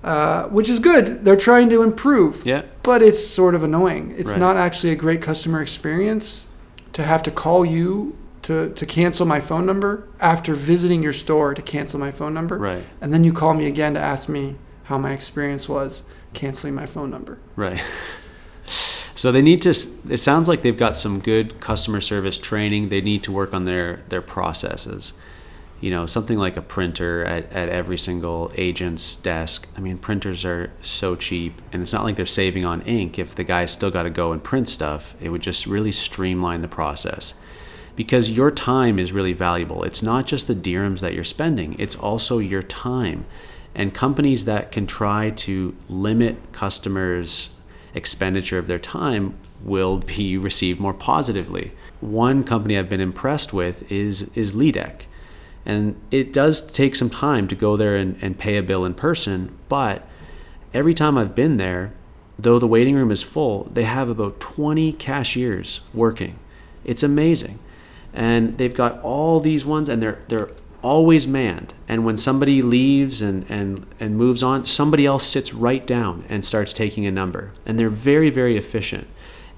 uh, 0.02 0.44
which 0.44 0.68
is 0.68 0.80
good. 0.80 1.24
They're 1.24 1.36
trying 1.36 1.70
to 1.70 1.82
improve, 1.82 2.42
Yeah. 2.44 2.62
but 2.82 3.02
it's 3.02 3.24
sort 3.24 3.54
of 3.54 3.62
annoying. 3.62 4.12
It's 4.18 4.30
Right. 4.30 4.40
not 4.40 4.56
actually 4.56 4.90
a 4.92 4.96
great 4.96 5.22
customer 5.22 5.62
experience 5.62 6.46
to 6.94 7.04
have 7.04 7.22
to 7.24 7.30
call 7.30 7.64
you 7.64 8.14
to, 8.46 8.72
to 8.74 8.86
cancel 8.86 9.26
my 9.26 9.40
phone 9.40 9.66
number 9.66 10.06
after 10.20 10.54
visiting 10.54 11.02
your 11.02 11.12
store 11.12 11.52
to 11.52 11.60
cancel 11.60 11.98
my 11.98 12.12
phone 12.12 12.32
number. 12.32 12.56
Right. 12.56 12.84
And 13.00 13.12
then 13.12 13.24
you 13.24 13.32
call 13.32 13.54
me 13.54 13.66
again 13.66 13.94
to 13.94 14.00
ask 14.00 14.28
me 14.28 14.54
how 14.84 14.98
my 14.98 15.10
experience 15.10 15.68
was 15.68 16.04
canceling 16.32 16.72
my 16.72 16.86
phone 16.86 17.10
number. 17.10 17.40
Right. 17.56 17.82
So 19.16 19.32
they 19.32 19.42
need 19.42 19.62
to. 19.62 19.70
It 19.70 20.18
sounds 20.18 20.46
like 20.46 20.62
they've 20.62 20.76
got 20.76 20.94
some 20.94 21.18
good 21.18 21.58
customer 21.58 22.00
service 22.00 22.38
training. 22.38 22.90
They 22.90 23.00
need 23.00 23.24
to 23.24 23.32
work 23.32 23.52
on 23.52 23.64
their 23.64 24.04
their 24.10 24.22
processes. 24.22 25.12
You 25.80 25.90
know, 25.90 26.06
something 26.06 26.38
like 26.38 26.56
a 26.56 26.62
printer 26.62 27.24
at, 27.24 27.50
at 27.52 27.68
every 27.68 27.98
single 27.98 28.52
agent's 28.54 29.16
desk. 29.16 29.68
I 29.76 29.80
mean, 29.80 29.98
printers 29.98 30.44
are 30.44 30.70
so 30.82 31.16
cheap, 31.16 31.60
and 31.72 31.82
it's 31.82 31.92
not 31.92 32.04
like 32.04 32.16
they're 32.16 32.26
saving 32.26 32.64
on 32.64 32.82
ink. 32.82 33.18
If 33.18 33.34
the 33.34 33.44
guy's 33.44 33.72
still 33.72 33.90
got 33.90 34.04
to 34.04 34.10
go 34.10 34.32
and 34.32 34.42
print 34.42 34.68
stuff, 34.68 35.16
it 35.20 35.30
would 35.30 35.42
just 35.42 35.66
really 35.66 35.92
streamline 35.92 36.60
the 36.60 36.68
process. 36.68 37.34
Because 37.96 38.30
your 38.30 38.50
time 38.50 38.98
is 38.98 39.12
really 39.12 39.32
valuable. 39.32 39.82
It's 39.82 40.02
not 40.02 40.26
just 40.26 40.46
the 40.46 40.54
dirhams 40.54 41.00
that 41.00 41.14
you're 41.14 41.24
spending; 41.24 41.74
it's 41.78 41.96
also 41.96 42.38
your 42.38 42.62
time. 42.62 43.24
And 43.74 43.92
companies 43.92 44.44
that 44.44 44.70
can 44.70 44.86
try 44.86 45.30
to 45.30 45.76
limit 45.88 46.52
customers' 46.52 47.50
expenditure 47.94 48.58
of 48.58 48.68
their 48.68 48.78
time 48.78 49.34
will 49.62 49.98
be 50.16 50.36
received 50.36 50.78
more 50.78 50.94
positively. 50.94 51.72
One 52.00 52.44
company 52.44 52.78
I've 52.78 52.88
been 52.88 53.00
impressed 53.00 53.52
with 53.52 53.90
is 53.90 54.30
is 54.36 54.52
Lydec. 54.52 55.02
And 55.64 56.00
it 56.12 56.32
does 56.32 56.70
take 56.70 56.94
some 56.94 57.10
time 57.10 57.48
to 57.48 57.56
go 57.56 57.76
there 57.76 57.96
and, 57.96 58.16
and 58.22 58.38
pay 58.38 58.56
a 58.56 58.62
bill 58.62 58.84
in 58.84 58.94
person, 58.94 59.58
but 59.68 60.08
every 60.72 60.94
time 60.94 61.18
I've 61.18 61.34
been 61.34 61.56
there, 61.56 61.92
though 62.38 62.60
the 62.60 62.68
waiting 62.68 62.94
room 62.94 63.10
is 63.10 63.24
full, 63.24 63.64
they 63.64 63.82
have 63.82 64.08
about 64.08 64.38
20 64.38 64.92
cashiers 64.92 65.80
working. 65.92 66.38
It's 66.84 67.02
amazing. 67.02 67.58
And 68.16 68.58
they've 68.58 68.74
got 68.74 69.00
all 69.02 69.38
these 69.38 69.64
ones 69.64 69.88
and 69.88 70.02
they're 70.02 70.18
they're 70.26 70.50
always 70.82 71.26
manned. 71.26 71.74
And 71.88 72.04
when 72.04 72.16
somebody 72.16 72.62
leaves 72.62 73.20
and, 73.20 73.44
and, 73.50 73.84
and 73.98 74.16
moves 74.16 74.42
on, 74.42 74.66
somebody 74.66 75.04
else 75.04 75.26
sits 75.26 75.52
right 75.52 75.84
down 75.84 76.24
and 76.28 76.44
starts 76.44 76.72
taking 76.72 77.06
a 77.06 77.10
number. 77.10 77.52
And 77.66 77.78
they're 77.78 77.88
very, 77.88 78.30
very 78.30 78.56
efficient. 78.56 79.08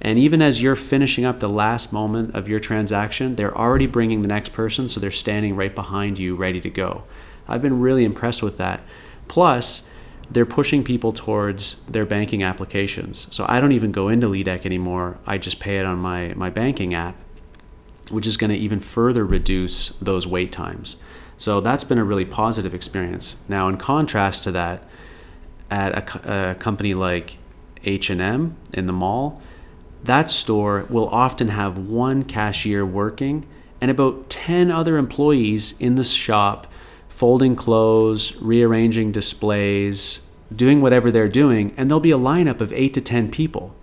And 0.01 0.19
even 0.19 0.41
as 0.41 0.63
you're 0.63 0.77
finishing 0.77 1.27
up 1.27 1.41
the 1.41 1.49
last 1.49 1.93
moment 1.93 2.35
of 2.35 2.49
your 2.49 2.61
transaction, 2.61 3.37
they're 3.37 3.57
already 3.57 3.87
bringing 3.87 4.23
the 4.23 4.29
next 4.29 4.53
person, 4.55 4.89
so 4.89 5.01
they're 5.01 5.11
standing 5.11 5.57
right 5.57 5.75
behind 5.75 6.19
you, 6.19 6.35
ready 6.37 6.61
to 6.61 6.71
go. 6.71 7.03
I've 7.47 7.63
been 7.63 7.81
really 7.81 8.05
impressed 8.05 8.43
with 8.43 8.57
that. 8.59 8.81
Plus, 9.27 9.87
they're 10.31 10.47
pushing 10.47 10.85
people 10.85 11.13
towards 11.13 11.83
their 11.87 12.07
banking 12.07 12.43
applications. 12.43 13.27
So 13.35 13.45
I 13.49 13.61
don't 13.61 13.73
even 13.73 13.93
go 13.93 14.09
into 14.09 14.29
Lydec 14.29 14.65
anymore. 14.65 15.19
I 15.27 15.37
just 15.37 15.59
pay 15.59 15.79
it 15.79 15.85
on 15.85 15.99
my, 15.99 16.33
my 16.37 16.49
banking 16.49 16.95
app, 16.95 17.17
which 18.11 18.27
is 18.27 18.37
going 18.37 18.51
to 18.51 18.57
even 18.57 18.81
further 18.81 19.25
reduce 19.25 19.91
those 20.01 20.27
wait 20.27 20.53
times. 20.53 20.97
So 21.37 21.61
that's 21.61 21.85
been 21.85 21.99
a 21.99 22.05
really 22.05 22.25
positive 22.25 22.75
experience. 22.75 23.43
Now, 23.49 23.69
in 23.69 23.77
contrast 23.77 24.45
to 24.45 24.53
that, 24.53 24.83
at 25.71 26.15
a, 26.15 26.51
a 26.51 26.55
company 26.55 26.95
like 26.95 27.39
H&M 27.85 28.57
in 28.73 28.87
the 28.87 28.93
mall, 28.93 29.41
that 30.05 30.31
store 30.31 30.87
will 30.89 31.09
often 31.09 31.49
have 31.49 31.79
one 31.79 32.25
cashier 32.25 32.85
working 32.85 33.47
and 33.81 33.91
about 33.91 34.29
10 34.31 34.71
other 34.71 34.97
employees 34.97 35.79
in 35.81 35.95
the 35.95 36.05
shop 36.05 36.67
folding 37.09 37.57
clothes, 37.57 38.37
rearranging 38.41 39.13
displays, 39.13 40.27
doing 40.55 40.81
whatever 40.81 41.11
they're 41.11 41.29
doing, 41.29 41.75
and 41.77 41.91
there'll 41.91 42.01
be 42.01 42.11
a 42.11 42.19
lineup 42.19 42.61
of 42.61 42.73
8 42.73 42.95
to 42.95 43.01
10 43.01 43.31
people. 43.31 43.75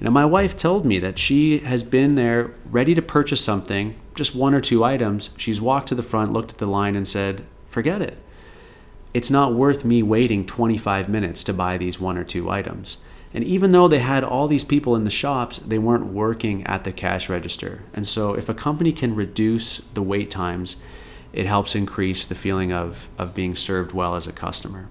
You 0.00 0.06
know, 0.06 0.10
my 0.12 0.24
wife 0.24 0.56
told 0.56 0.86
me 0.86 0.98
that 0.98 1.18
she 1.18 1.58
has 1.58 1.84
been 1.84 2.14
there 2.14 2.54
ready 2.64 2.94
to 2.94 3.02
purchase 3.02 3.44
something, 3.44 4.00
just 4.14 4.34
one 4.34 4.54
or 4.54 4.60
two 4.60 4.82
items. 4.82 5.28
She's 5.36 5.60
walked 5.60 5.88
to 5.88 5.94
the 5.94 6.02
front, 6.02 6.32
looked 6.32 6.52
at 6.52 6.58
the 6.58 6.66
line, 6.66 6.96
and 6.96 7.06
said, 7.06 7.44
Forget 7.66 8.00
it. 8.00 8.16
It's 9.12 9.30
not 9.30 9.54
worth 9.54 9.84
me 9.84 10.02
waiting 10.02 10.46
25 10.46 11.10
minutes 11.10 11.44
to 11.44 11.52
buy 11.52 11.76
these 11.76 12.00
one 12.00 12.16
or 12.16 12.24
two 12.24 12.48
items. 12.48 12.96
And 13.34 13.44
even 13.44 13.72
though 13.72 13.88
they 13.88 13.98
had 13.98 14.24
all 14.24 14.48
these 14.48 14.64
people 14.64 14.96
in 14.96 15.04
the 15.04 15.10
shops, 15.10 15.58
they 15.58 15.78
weren't 15.78 16.06
working 16.06 16.66
at 16.66 16.84
the 16.84 16.92
cash 16.92 17.28
register. 17.28 17.82
And 17.92 18.06
so, 18.06 18.32
if 18.32 18.48
a 18.48 18.54
company 18.54 18.92
can 18.92 19.14
reduce 19.14 19.78
the 19.92 20.02
wait 20.02 20.30
times, 20.30 20.82
it 21.34 21.44
helps 21.44 21.74
increase 21.74 22.24
the 22.24 22.34
feeling 22.34 22.72
of, 22.72 23.08
of 23.18 23.34
being 23.34 23.54
served 23.54 23.92
well 23.92 24.14
as 24.14 24.26
a 24.26 24.32
customer. 24.32 24.88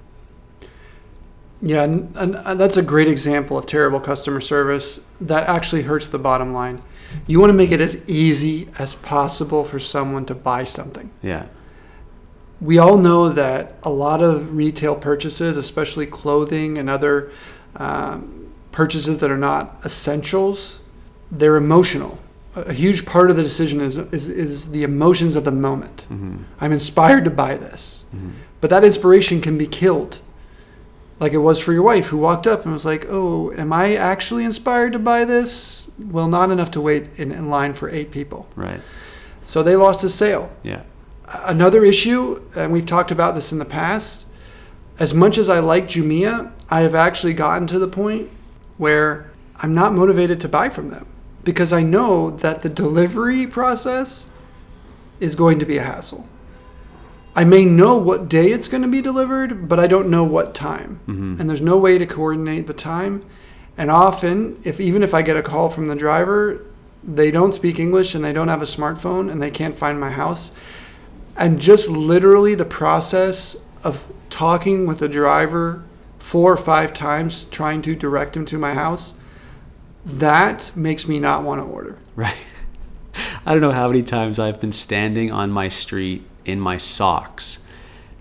Yeah, 1.62 1.84
and, 1.84 2.16
and 2.16 2.60
that's 2.60 2.78
a 2.78 2.82
great 2.82 3.08
example 3.08 3.58
of 3.58 3.66
terrible 3.66 4.00
customer 4.00 4.40
service 4.40 5.10
that 5.20 5.48
actually 5.48 5.82
hurts 5.84 6.08
the 6.08 6.20
bottom 6.20 6.54
line. 6.54 6.82
You 7.28 7.40
want 7.40 7.50
to 7.50 7.56
make 7.56 7.72
it 7.72 7.82
as 7.82 8.08
easy 8.10 8.70
as 8.78 8.96
possible 8.96 9.64
for 9.64 9.80
someone 9.80 10.26
to 10.28 10.36
buy 10.36 10.64
something. 10.64 11.12
Yeah. 11.22 11.48
We 12.62 12.78
all 12.78 12.98
know 12.98 13.30
that 13.30 13.76
a 13.84 13.90
lot 13.90 14.22
of 14.22 14.56
retail 14.56 14.96
purchases, 14.96 15.58
especially 15.58 16.06
clothing 16.06 16.78
and 16.78 16.90
other 16.90 17.32
um, 17.76 18.54
purchases 18.72 19.20
that 19.20 19.32
are 19.32 19.38
not 19.38 19.80
essentials, 19.84 20.80
they're 21.32 21.56
emotional. 21.56 22.20
A 22.56 22.62
a 22.62 22.74
huge 22.74 23.06
part 23.06 23.30
of 23.30 23.38
the 23.38 23.44
decision 23.44 23.82
is, 23.82 23.98
is, 23.98 24.28
is 24.28 24.72
the 24.72 24.84
emotions 24.84 25.36
of 25.36 25.46
the 25.46 25.52
moment. 25.52 26.08
Mm-hmm. 26.10 26.38
I'm 26.60 26.72
inspired 26.72 27.24
to 27.26 27.30
buy 27.30 27.56
this. 27.56 28.06
Mm-hmm. 28.16 28.32
But 28.62 28.70
that 28.70 28.84
inspiration 28.84 29.42
can 29.42 29.58
be 29.58 29.68
killed. 29.68 30.20
Like 31.20 31.34
it 31.34 31.40
was 31.40 31.60
for 31.60 31.74
your 31.74 31.84
wife 31.84 32.08
who 32.08 32.18
walked 32.18 32.48
up 32.48 32.64
and 32.64 32.74
was 32.74 32.86
like, 32.86 33.06
Oh, 33.10 33.52
am 33.54 33.74
I 33.74 33.96
actually 33.96 34.46
inspired 34.46 34.94
to 34.94 35.00
buy 35.00 35.26
this? 35.26 35.92
Well, 36.00 36.28
not 36.28 36.52
enough 36.52 36.72
to 36.72 36.82
wait 36.82 37.08
in, 37.18 37.32
in 37.32 37.50
line 37.50 37.74
for 37.74 37.90
eight 37.90 38.12
people. 38.12 38.48
Right. 38.56 38.82
So 39.42 39.64
they 39.64 39.76
lost 39.76 40.04
a 40.04 40.10
sale. 40.10 40.52
Yeah. 40.64 40.84
Another 41.28 41.84
issue, 41.86 42.42
and 42.56 42.72
we've 42.72 42.86
talked 42.86 43.12
about 43.12 43.36
this 43.36 43.52
in 43.52 43.60
the 43.60 43.66
past, 43.66 44.28
as 44.98 45.14
much 45.14 45.38
as 45.38 45.50
I 45.50 45.60
like 45.60 45.88
Jumia, 45.88 46.52
I 46.70 46.82
have 46.82 46.96
actually 46.96 47.34
gotten 47.34 47.68
to 47.68 47.80
the 47.80 47.88
point 47.88 48.30
where 48.78 49.32
I'm 49.58 49.74
not 49.74 49.94
motivated 49.94 50.42
to 50.42 50.50
buy 50.50 50.70
from 50.70 50.90
them 50.90 51.06
because 51.44 51.72
I 51.72 51.84
know 51.84 52.32
that 52.32 52.62
the 52.62 52.70
delivery 52.70 53.48
process 53.48 54.28
is 55.20 55.36
going 55.36 55.60
to 55.60 55.66
be 55.66 55.78
a 55.78 55.84
hassle. 55.84 56.28
I 57.40 57.46
may 57.46 57.64
know 57.64 57.96
what 57.96 58.28
day 58.28 58.52
it's 58.52 58.68
going 58.68 58.82
to 58.82 58.90
be 58.90 59.02
delivered, 59.02 59.70
but 59.70 59.80
I 59.80 59.88
don't 59.88 60.10
know 60.10 60.26
what 60.26 60.54
time. 60.54 61.00
Mhm. 61.08 61.40
And 61.40 61.50
there's 61.50 61.62
no 61.62 61.78
way 61.78 61.98
to 61.98 62.06
coordinate 62.06 62.68
the 62.68 62.74
time. 62.74 63.22
And 63.78 63.90
often, 63.90 64.58
if 64.66 64.82
even 64.82 65.04
if 65.04 65.14
I 65.14 65.22
get 65.22 65.38
a 65.38 65.42
call 65.42 65.70
from 65.70 65.88
the 65.88 65.96
driver, 65.96 66.60
they 67.02 67.32
don't 67.32 67.56
speak 67.56 67.80
English 67.80 68.14
and 68.14 68.26
they 68.26 68.34
don't 68.34 68.50
have 68.50 68.62
a 68.62 68.66
smartphone 68.66 69.32
and 69.32 69.42
they 69.42 69.52
can't 69.52 69.78
find 69.78 69.98
my 69.98 70.12
house. 70.12 70.52
And 71.38 71.62
just 71.62 71.90
literally 71.90 72.56
the 72.56 72.66
process 72.66 73.56
of 73.86 74.06
talking 74.30 74.86
with 74.86 75.00
the 75.00 75.08
driver 75.08 75.84
four 76.18 76.52
or 76.52 76.58
five 76.58 76.94
times 76.94 77.46
trying 77.46 77.82
to 77.84 77.96
direct 77.96 78.36
him 78.36 78.44
to 78.48 78.58
my 78.58 78.74
house, 78.74 79.14
that 80.06 80.72
makes 80.76 81.08
me 81.08 81.20
not 81.20 81.44
want 81.44 81.62
to 81.62 81.66
order. 81.66 81.96
Right. 82.18 82.36
I 83.46 83.54
don't 83.54 83.62
know 83.62 83.72
how 83.72 83.88
many 83.88 84.04
times 84.04 84.40
I've 84.40 84.60
been 84.60 84.74
standing 84.74 85.32
on 85.32 85.52
my 85.52 85.70
street 85.70 86.26
in 86.46 86.60
my 86.60 86.78
socks 86.78 87.66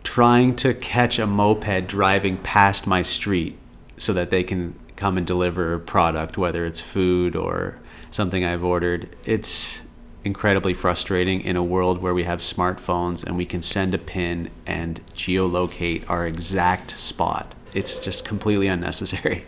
trying 0.09 0.57
to 0.57 0.73
catch 0.73 1.19
a 1.19 1.27
moped 1.27 1.87
driving 1.87 2.39
past 2.39 2.87
my 2.87 3.03
street 3.03 3.59
so 3.99 4.13
that 4.13 4.31
they 4.31 4.43
can 4.43 4.75
come 4.97 5.19
and 5.19 5.27
deliver 5.27 5.75
a 5.75 5.79
product, 5.79 6.39
whether 6.39 6.65
it's 6.65 6.81
food 6.81 7.37
or 7.37 7.79
something 8.11 8.43
I've 8.43 8.65
ordered. 8.65 9.09
It's 9.27 9.83
incredibly 10.25 10.73
frustrating 10.75 11.43
in 11.43 11.57
a 11.57 11.63
world 11.63 12.01
where 12.01 12.15
we 12.15 12.25
have 12.25 12.41
smartphones 12.41 13.25
and 13.25 13.37
we 13.37 13.45
can 13.45 13.61
send 13.61 13.95
a 13.95 13.99
pin 13.99 14.51
and 14.67 15.01
geolocate 15.15 16.09
our 16.09 16.27
exact 16.27 16.93
spot. 16.93 17.55
It's 17.75 17.99
just 17.99 18.25
completely 18.25 18.67
unnecessary. 18.67 19.45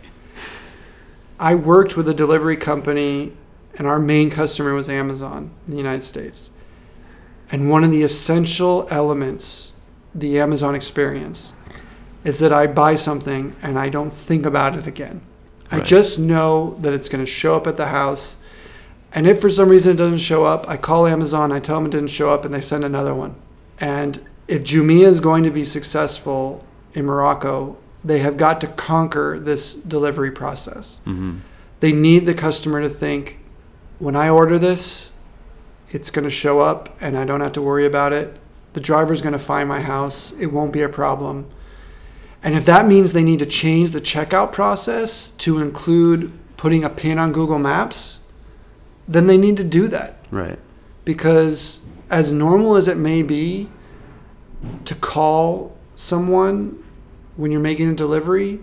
I 1.39 1.55
worked 1.55 1.97
with 1.97 2.07
a 2.07 2.13
delivery 2.13 2.55
company, 2.55 3.33
and 3.79 3.87
our 3.87 3.97
main 3.97 4.29
customer 4.29 4.75
was 4.75 4.89
Amazon 4.89 5.49
in 5.65 5.71
the 5.71 5.77
United 5.77 6.03
States. 6.03 6.51
And 7.51 7.69
one 7.69 7.83
of 7.83 7.91
the 7.91 8.03
essential 8.03 8.87
elements, 8.89 9.73
the 10.15 10.39
Amazon 10.39 10.73
experience, 10.73 11.53
is 12.23 12.39
that 12.39 12.53
I 12.53 12.67
buy 12.67 12.95
something 12.95 13.55
and 13.61 13.77
I 13.77 13.89
don't 13.89 14.13
think 14.13 14.45
about 14.45 14.77
it 14.77 14.87
again. 14.87 15.21
I 15.73 15.79
just 15.79 16.19
know 16.19 16.75
that 16.81 16.93
it's 16.93 17.07
going 17.07 17.23
to 17.23 17.31
show 17.31 17.55
up 17.55 17.65
at 17.65 17.77
the 17.77 17.87
house. 17.87 18.37
And 19.13 19.25
if 19.25 19.39
for 19.39 19.49
some 19.49 19.69
reason 19.69 19.93
it 19.93 19.95
doesn't 19.95 20.17
show 20.19 20.45
up, 20.45 20.67
I 20.67 20.75
call 20.75 21.07
Amazon, 21.07 21.51
I 21.51 21.59
tell 21.59 21.77
them 21.77 21.85
it 21.85 21.91
didn't 21.91 22.09
show 22.09 22.29
up, 22.29 22.43
and 22.43 22.53
they 22.53 22.59
send 22.61 22.83
another 22.83 23.15
one. 23.15 23.35
And 23.79 24.19
if 24.49 24.63
Jumia 24.63 25.05
is 25.05 25.21
going 25.21 25.43
to 25.43 25.49
be 25.49 25.63
successful 25.63 26.65
in 26.93 27.05
Morocco, 27.05 27.77
they 28.03 28.19
have 28.19 28.35
got 28.35 28.59
to 28.61 28.67
conquer 28.67 29.39
this 29.39 29.73
delivery 29.73 30.31
process. 30.31 30.99
hmm 31.05 31.37
They 31.79 31.93
need 31.93 32.25
the 32.25 32.33
customer 32.33 32.81
to 32.81 32.89
think, 32.89 33.39
when 33.99 34.15
I 34.15 34.29
order 34.29 34.59
this, 34.59 35.10
it's 35.93 36.09
going 36.11 36.23
to 36.23 36.29
show 36.29 36.59
up 36.61 36.95
and 37.01 37.17
I 37.17 37.25
don't 37.25 37.41
have 37.41 37.53
to 37.53 37.61
worry 37.61 37.85
about 37.85 38.13
it. 38.13 38.37
The 38.73 38.79
driver's 38.79 39.21
going 39.21 39.33
to 39.33 39.39
find 39.39 39.67
my 39.67 39.81
house. 39.81 40.31
It 40.33 40.47
won't 40.47 40.71
be 40.73 40.81
a 40.81 40.89
problem. 40.89 41.49
And 42.43 42.55
if 42.55 42.65
that 42.65 42.87
means 42.87 43.13
they 43.13 43.23
need 43.23 43.39
to 43.39 43.45
change 43.45 43.91
the 43.91 44.01
checkout 44.01 44.51
process 44.51 45.27
to 45.39 45.59
include 45.59 46.31
putting 46.57 46.83
a 46.83 46.89
pin 46.89 47.19
on 47.19 47.31
Google 47.31 47.59
Maps, 47.59 48.19
then 49.07 49.27
they 49.27 49.37
need 49.37 49.57
to 49.57 49.63
do 49.63 49.87
that 49.89 50.17
Right. 50.31 50.57
because 51.05 51.85
as 52.09 52.31
normal 52.33 52.75
as 52.75 52.87
it 52.87 52.97
may 52.97 53.21
be 53.23 53.69
to 54.85 54.95
call 54.95 55.75
someone 55.95 56.83
when 57.35 57.51
you're 57.51 57.61
making 57.61 57.89
a 57.89 57.93
delivery, 57.93 58.59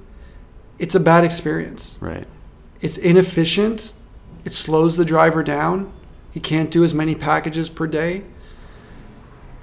it's 0.79 0.95
a 0.95 1.01
bad 1.01 1.25
experience. 1.25 1.99
Right. 2.01 2.27
It's 2.81 2.97
inefficient. 2.97 3.93
It 4.45 4.55
slows 4.55 4.97
the 4.97 5.05
driver 5.05 5.43
down. 5.43 5.93
He 6.38 6.42
can't 6.42 6.70
do 6.70 6.85
as 6.85 6.94
many 6.94 7.16
packages 7.16 7.68
per 7.68 7.88
day. 7.88 8.22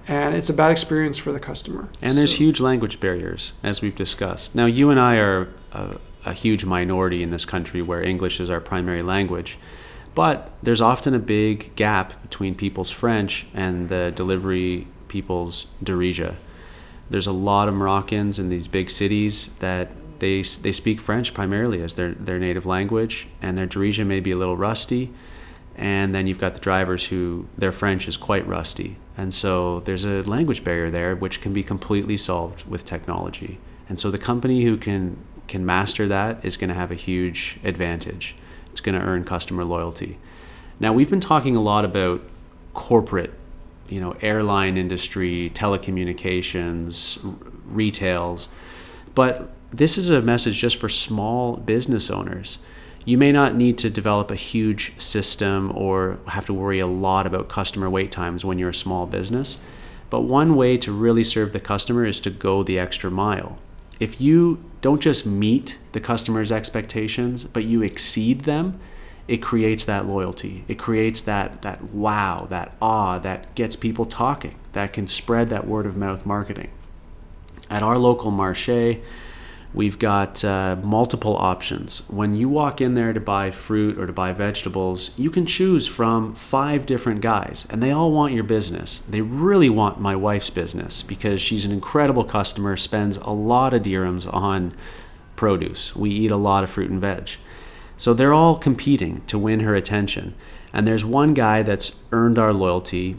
And 0.10 0.36
it's 0.36 0.50
a 0.50 0.54
bad 0.54 0.72
experience 0.72 1.18
for 1.18 1.32
the 1.32 1.40
customer. 1.40 1.88
And 2.02 2.18
there's 2.18 2.36
huge 2.36 2.60
language 2.60 3.00
barriers, 3.00 3.54
as 3.64 3.82
we've 3.82 3.96
discussed. 3.96 4.56
Now, 4.56 4.66
you 4.66 4.90
and 4.90 5.00
I 5.00 5.16
are 5.16 5.48
a, 5.72 5.96
a 6.26 6.34
huge 6.34 6.66
minority 6.66 7.24
in 7.24 7.30
this 7.30 7.46
country 7.46 7.82
where 7.82 8.04
English 8.04 8.42
is 8.42 8.50
our 8.50 8.60
primary 8.60 9.02
language, 9.02 9.58
but 10.16 10.52
there's 10.62 10.82
often 10.82 11.14
a 11.14 11.20
big 11.20 11.74
gap 11.78 12.22
between 12.24 12.56
people's 12.56 12.92
French 12.92 13.48
and 13.54 13.88
the 13.88 14.12
delivery 14.14 14.90
people's 15.08 15.68
Darija. 15.82 16.36
There's 17.10 17.28
a 17.28 17.32
lot 17.32 17.70
of 17.70 17.74
Moroccans 17.74 18.38
in 18.38 18.50
these 18.50 18.68
big 18.68 18.90
cities 18.90 19.56
that 19.60 19.92
they, 20.20 20.42
they 20.42 20.74
speak 20.74 21.00
French 21.00 21.34
primarily 21.34 21.82
as 21.82 21.96
their, 21.96 22.12
their 22.12 22.38
native 22.38 22.66
language, 22.66 23.28
and 23.42 23.58
their 23.58 23.66
Darija 23.66 24.06
may 24.06 24.20
be 24.20 24.32
a 24.32 24.38
little 24.38 24.58
rusty. 24.58 25.14
And 25.78 26.16
then 26.16 26.26
you've 26.28 26.40
got 26.40 26.54
the 26.54 26.60
drivers 26.60 27.08
who 27.08 27.48
their 27.58 27.72
French 27.72 28.08
is 28.08 28.16
quite 28.18 28.48
rusty. 28.48 28.98
And 29.18 29.34
so 29.34 29.82
there's 29.82 30.04
a 30.04 30.22
language 30.24 30.64
barrier 30.64 30.90
there 30.90 31.16
which 31.16 31.42
can 31.42 31.54
be 31.54 31.64
completely 31.64 32.18
solved 32.18 32.66
with 32.66 32.86
technology. 32.86 33.60
And 33.90 34.00
so 34.00 34.10
the 34.10 34.18
company 34.18 34.64
who 34.64 34.78
can 34.78 35.18
can 35.48 35.66
master 35.66 36.08
that 36.08 36.44
is 36.44 36.58
going 36.58 36.70
to 36.70 36.74
have 36.74 36.90
a 36.92 36.96
huge 36.96 37.60
advantage. 37.64 38.36
It's 38.72 38.82
going 38.82 39.00
to 39.00 39.06
earn 39.06 39.24
customer 39.24 39.64
loyalty. 39.64 40.18
Now 40.80 40.92
we've 40.92 41.10
been 41.10 41.20
talking 41.20 41.56
a 41.56 41.62
lot 41.62 41.86
about 41.86 42.22
corporate, 42.74 43.32
you 43.88 44.00
know, 44.00 44.16
airline 44.22 44.76
industry, 44.76 45.52
telecommunications, 45.54 47.24
r- 47.24 47.36
retails, 47.68 48.50
but 49.14 49.52
this 49.72 49.98
is 49.98 50.10
a 50.10 50.22
message 50.22 50.60
just 50.60 50.78
for 50.78 50.90
small 50.90 51.58
business 51.58 52.10
owners. 52.10 52.58
You 53.06 53.20
may 53.20 53.32
not 53.32 53.56
need 53.56 53.78
to 53.80 53.90
develop 53.92 54.32
a 54.32 54.36
huge 54.36 55.00
system 55.00 55.72
or 55.76 56.18
have 56.28 56.48
to 56.48 56.54
worry 56.54 56.80
a 56.80 56.88
lot 56.88 57.28
about 57.28 57.48
customer 57.48 57.88
wait 57.88 58.12
times 58.12 58.44
when 58.44 58.58
you're 58.58 58.70
a 58.70 58.74
small 58.74 59.06
business. 59.06 59.60
But 60.10 60.22
one 60.22 60.56
way 60.56 60.78
to 60.78 60.92
really 60.92 61.24
serve 61.24 61.54
the 61.54 61.60
customer 61.60 62.04
is 62.06 62.20
to 62.22 62.32
go 62.32 62.64
the 62.64 62.80
extra 62.80 63.12
mile. 63.12 63.60
If 64.00 64.20
you 64.20 64.64
don't 64.82 65.02
just 65.02 65.26
meet 65.26 65.78
the 65.92 66.00
customer's 66.00 66.52
expectations, 66.52 67.44
but 67.44 67.64
you 67.64 67.84
exceed 67.84 68.42
them, 68.42 68.80
it 69.28 69.38
creates 69.38 69.86
that 69.86 70.06
loyalty. 70.06 70.64
It 70.68 70.80
creates 70.80 71.22
that 71.22 71.62
that 71.62 71.84
wow, 71.86 72.48
that 72.50 72.76
awe 72.82 73.20
that 73.20 73.54
gets 73.56 73.76
people 73.76 74.06
talking, 74.06 74.56
that 74.74 74.94
can 74.94 75.08
spread 75.08 75.50
that 75.50 75.68
word 75.68 75.86
of 75.86 75.96
mouth 75.96 76.26
marketing. 76.26 76.72
At 77.70 77.82
our 77.82 77.98
local 77.98 78.32
marché, 78.32 79.02
we've 79.76 80.00
got 80.00 80.44
uh, 80.44 80.78
multiple 80.82 81.36
options. 81.36 82.10
When 82.10 82.34
you 82.34 82.48
walk 82.48 82.80
in 82.80 82.94
there 82.94 83.12
to 83.12 83.20
buy 83.20 83.52
fruit 83.52 84.00
or 84.00 84.08
to 84.08 84.14
buy 84.14 84.32
vegetables, 84.32 85.12
you 85.18 85.30
can 85.30 85.46
choose 85.46 85.86
from 85.86 86.34
five 86.34 86.86
different 86.86 87.22
guys, 87.22 87.68
and 87.70 87.84
they 87.84 87.92
all 87.92 88.12
want 88.12 88.34
your 88.34 88.46
business. 88.46 89.00
They 89.00 89.22
really 89.22 89.70
want 89.70 90.00
my 90.00 90.16
wife's 90.16 90.50
business 90.50 91.02
because 91.02 91.42
she's 91.42 91.66
an 91.66 91.72
incredible 91.72 92.24
customer, 92.24 92.78
spends 92.78 93.18
a 93.18 93.32
lot 93.32 93.74
of 93.74 93.84
dirhams 93.84 94.34
on 94.34 94.74
produce. 95.36 95.96
We 95.96 96.10
eat 96.10 96.32
a 96.32 96.38
lot 96.38 96.64
of 96.64 96.70
fruit 96.70 96.90
and 96.90 97.02
veg. 97.02 97.32
So 97.98 98.14
they're 98.14 98.34
all 98.34 98.58
competing 98.58 99.26
to 99.28 99.38
win 99.38 99.60
her 99.60 99.76
attention. 99.76 100.36
And 100.74 100.88
there's 100.88 101.06
one 101.06 101.34
guy 101.34 101.62
that's 101.64 102.02
earned 102.12 102.40
our 102.40 102.54
loyalty, 102.54 103.18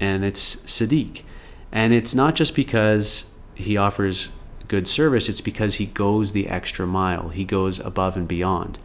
and 0.00 0.24
it's 0.24 0.56
Sadiq. 0.56 1.22
And 1.70 1.92
it's 1.92 2.14
not 2.14 2.34
just 2.34 2.56
because 2.56 3.30
he 3.54 3.76
offers 3.76 4.30
good 4.68 4.86
service, 4.86 5.28
it's 5.28 5.40
because 5.40 5.76
he 5.76 5.86
goes 5.86 6.32
the 6.32 6.48
extra 6.48 6.86
mile. 6.86 7.30
He 7.30 7.44
goes 7.44 7.80
above 7.80 8.16
and 8.16 8.28
beyond. 8.28 8.78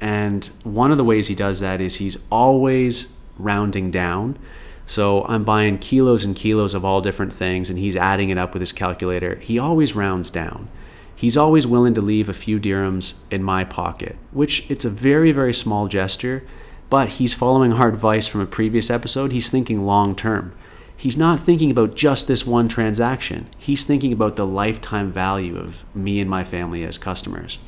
And 0.00 0.50
one 0.62 0.90
of 0.90 0.98
the 0.98 1.04
ways 1.04 1.28
he 1.28 1.34
does 1.34 1.60
that 1.60 1.80
is 1.80 1.96
he's 1.96 2.18
always 2.30 3.16
rounding 3.38 3.90
down. 3.90 4.38
So 4.86 5.24
I'm 5.26 5.44
buying 5.44 5.78
kilos 5.78 6.24
and 6.24 6.34
kilos 6.34 6.74
of 6.74 6.84
all 6.84 7.00
different 7.00 7.32
things, 7.32 7.70
and 7.70 7.78
he's 7.78 7.96
adding 7.96 8.30
it 8.30 8.38
up 8.38 8.52
with 8.52 8.60
his 8.60 8.72
calculator. 8.72 9.36
He 9.36 9.58
always 9.58 9.94
rounds 9.94 10.30
down. 10.30 10.68
He's 11.14 11.36
always 11.36 11.66
willing 11.66 11.94
to 11.94 12.00
leave 12.00 12.28
a 12.28 12.32
few 12.32 12.58
dirhams 12.58 13.20
in 13.30 13.42
my 13.42 13.62
pocket, 13.62 14.16
which 14.32 14.68
it's 14.70 14.86
a 14.86 14.90
very, 14.90 15.32
very 15.32 15.52
small 15.52 15.86
gesture, 15.86 16.42
but 16.88 17.10
he's 17.10 17.34
following 17.34 17.74
our 17.74 17.88
advice 17.88 18.26
from 18.26 18.40
a 18.40 18.46
previous 18.46 18.90
episode. 18.90 19.30
He's 19.30 19.50
thinking 19.50 19.84
long 19.84 20.16
term. 20.16 20.54
He's 21.00 21.16
not 21.16 21.40
thinking 21.40 21.70
about 21.70 21.94
just 21.94 22.28
this 22.28 22.46
one 22.46 22.68
transaction. 22.68 23.48
He's 23.56 23.84
thinking 23.84 24.12
about 24.12 24.36
the 24.36 24.46
lifetime 24.46 25.10
value 25.10 25.56
of 25.56 25.86
me 25.96 26.20
and 26.20 26.28
my 26.28 26.44
family 26.44 26.84
as 26.84 26.98
customers. 26.98 27.58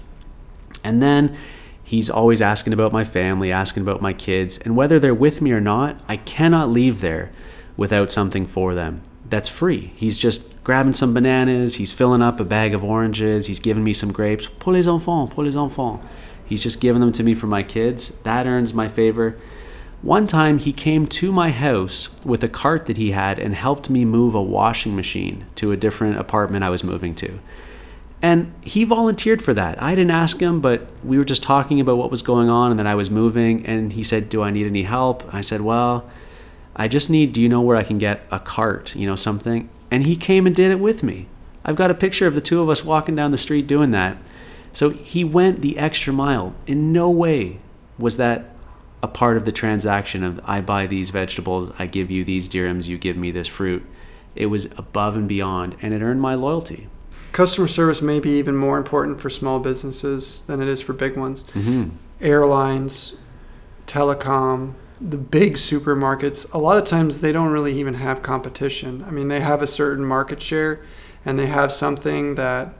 And 0.85 1.03
then 1.03 1.35
he's 1.83 2.11
always 2.11 2.43
asking 2.43 2.75
about 2.75 2.93
my 2.93 3.05
family, 3.05 3.51
asking 3.51 3.85
about 3.85 4.03
my 4.03 4.13
kids, 4.13 4.59
and 4.59 4.77
whether 4.77 4.99
they're 4.99 5.15
with 5.15 5.41
me 5.41 5.53
or 5.53 5.63
not, 5.63 5.99
I 6.07 6.19
cannot 6.19 6.69
leave 6.69 7.01
there 7.01 7.33
without 7.75 8.13
something 8.13 8.47
for 8.47 8.75
them. 8.75 9.03
That's 9.31 9.49
free. 9.49 9.93
He's 9.97 10.19
just 10.19 10.63
grabbing 10.63 10.93
some 10.93 11.15
bananas, 11.15 11.77
he's 11.77 11.95
filling 11.95 12.21
up 12.21 12.39
a 12.39 12.45
bag 12.45 12.75
of 12.75 12.85
oranges, 12.85 13.47
he's 13.47 13.61
giving 13.61 13.83
me 13.83 13.95
some 13.95 14.13
grapes. 14.13 14.47
Pour 14.59 14.75
les 14.75 14.87
enfants, 14.87 15.33
pour 15.33 15.45
les 15.45 15.57
enfants. 15.57 16.05
He's 16.45 16.63
just 16.63 16.83
giving 16.83 17.01
them 17.01 17.13
to 17.13 17.23
me 17.23 17.35
for 17.35 17.47
my 17.47 17.63
kids. 17.63 18.21
That 18.25 18.47
earns 18.47 18.75
my 18.75 18.89
favor. 18.89 19.39
One 20.03 20.27
time 20.27 20.59
he 20.59 20.73
came 20.73 21.07
to 21.07 21.31
my 21.31 21.51
house 21.51 22.09
with 22.25 22.43
a 22.43 22.49
cart 22.49 22.87
that 22.87 22.97
he 22.97 23.13
had 23.13 23.39
and 23.39 23.55
helped 23.55 23.89
me 23.89 24.05
move 24.05 24.35
a 24.35 24.43
washing 24.43 24.97
machine 24.97 25.47
to 25.55 25.71
a 25.71 25.77
different 25.77 26.19
apartment 26.19 26.65
I 26.65 26.71
was 26.71 26.83
moving 26.83 27.15
to. 27.17 27.39
And 28.21 28.53
he 28.63 28.83
volunteered 28.83 29.41
for 29.41 29.55
that. 29.55 29.81
I 29.81 29.95
didn't 29.95 30.11
ask 30.11 30.41
him, 30.41 30.61
but 30.61 30.89
we 31.05 31.19
were 31.19 31.25
just 31.25 31.43
talking 31.43 31.81
about 31.81 31.99
what 31.99 32.11
was 32.11 32.23
going 32.23 32.49
on 32.49 32.73
and 32.73 32.81
that 32.81 32.87
I 32.87 32.97
was 32.97 33.11
moving. 33.11 33.65
And 33.65 33.93
he 33.93 34.03
said, 34.03 34.29
Do 34.29 34.43
I 34.43 34.51
need 34.51 34.67
any 34.67 34.83
help? 34.83 35.33
I 35.33 35.41
said, 35.41 35.61
Well, 35.61 36.09
I 36.75 36.89
just 36.89 37.09
need, 37.09 37.33
do 37.33 37.41
you 37.41 37.49
know 37.49 37.63
where 37.63 37.77
I 37.77 37.85
can 37.85 37.99
get 37.99 38.27
a 38.31 38.41
cart, 38.41 38.97
you 38.97 39.07
know, 39.07 39.17
something? 39.17 39.69
And 39.91 40.05
he 40.05 40.17
came 40.17 40.47
and 40.47 40.55
did 40.55 40.73
it 40.73 40.81
with 40.81 41.05
me. 41.05 41.29
I've 41.65 41.77
got 41.77 41.93
a 41.93 41.95
picture 41.95 42.27
of 42.27 42.35
the 42.35 42.41
two 42.41 42.61
of 42.61 42.69
us 42.69 42.85
walking 42.85 43.15
down 43.15 43.31
the 43.31 43.39
street 43.39 43.69
doing 43.69 43.93
that. 43.93 44.17
So 44.73 44.91
he 44.91 45.23
went 45.23 45.61
the 45.61 45.79
extra 45.79 46.13
mile. 46.13 46.55
In 46.67 46.93
no 46.93 47.11
way 47.11 47.59
was 47.99 48.17
that 48.17 48.52
a 49.03 49.09
part 49.09 49.37
of 49.37 49.45
the 49.45 49.53
transaction 49.53 50.23
of 50.23 50.41
I 50.45 50.61
buy 50.61 50.87
these 50.87 51.11
vegetables, 51.11 51.73
I 51.79 51.87
give 51.87 52.11
you 52.11 52.25
these 52.25 52.49
dirhams, 52.49 52.87
you 52.87 52.99
give 52.99 53.17
me 53.17 53.31
this 53.31 53.49
fruit. 53.49 53.85
It 54.35 54.47
was 54.47 54.67
above 54.79 55.17
and 55.17 55.29
beyond, 55.29 55.77
and 55.83 55.93
it 55.93 56.01
earned 56.01 56.21
my 56.21 56.35
loyalty. 56.35 56.89
Customer 57.33 57.67
service 57.67 58.01
may 58.01 58.21
be 58.21 58.31
even 58.39 58.57
more 58.57 58.79
important 58.79 59.21
for 59.21 59.29
small 59.29 59.59
businesses 59.59 60.43
than 60.47 60.63
it 60.63 60.69
is 60.69 60.81
for 60.81 60.93
big 60.93 61.17
ones. 61.17 61.45
Mm-hmm. 61.55 61.91
Airlines, 62.21 63.17
telecom, 63.87 64.75
the 65.01 65.17
big 65.17 65.55
supermarkets, 65.55 66.53
a 66.55 66.59
lot 66.59 66.77
of 66.77 66.85
times 66.85 67.21
they 67.21 67.33
don't 67.33 67.51
really 67.51 67.79
even 67.79 67.95
have 67.95 68.23
competition. 68.23 69.05
I 69.07 69.11
mean, 69.11 69.29
they 69.29 69.41
have 69.41 69.61
a 69.61 69.67
certain 69.67 70.05
market 70.05 70.41
share 70.41 70.85
and 71.25 71.39
they 71.39 71.47
have 71.47 71.73
something 71.73 72.37
that, 72.37 72.75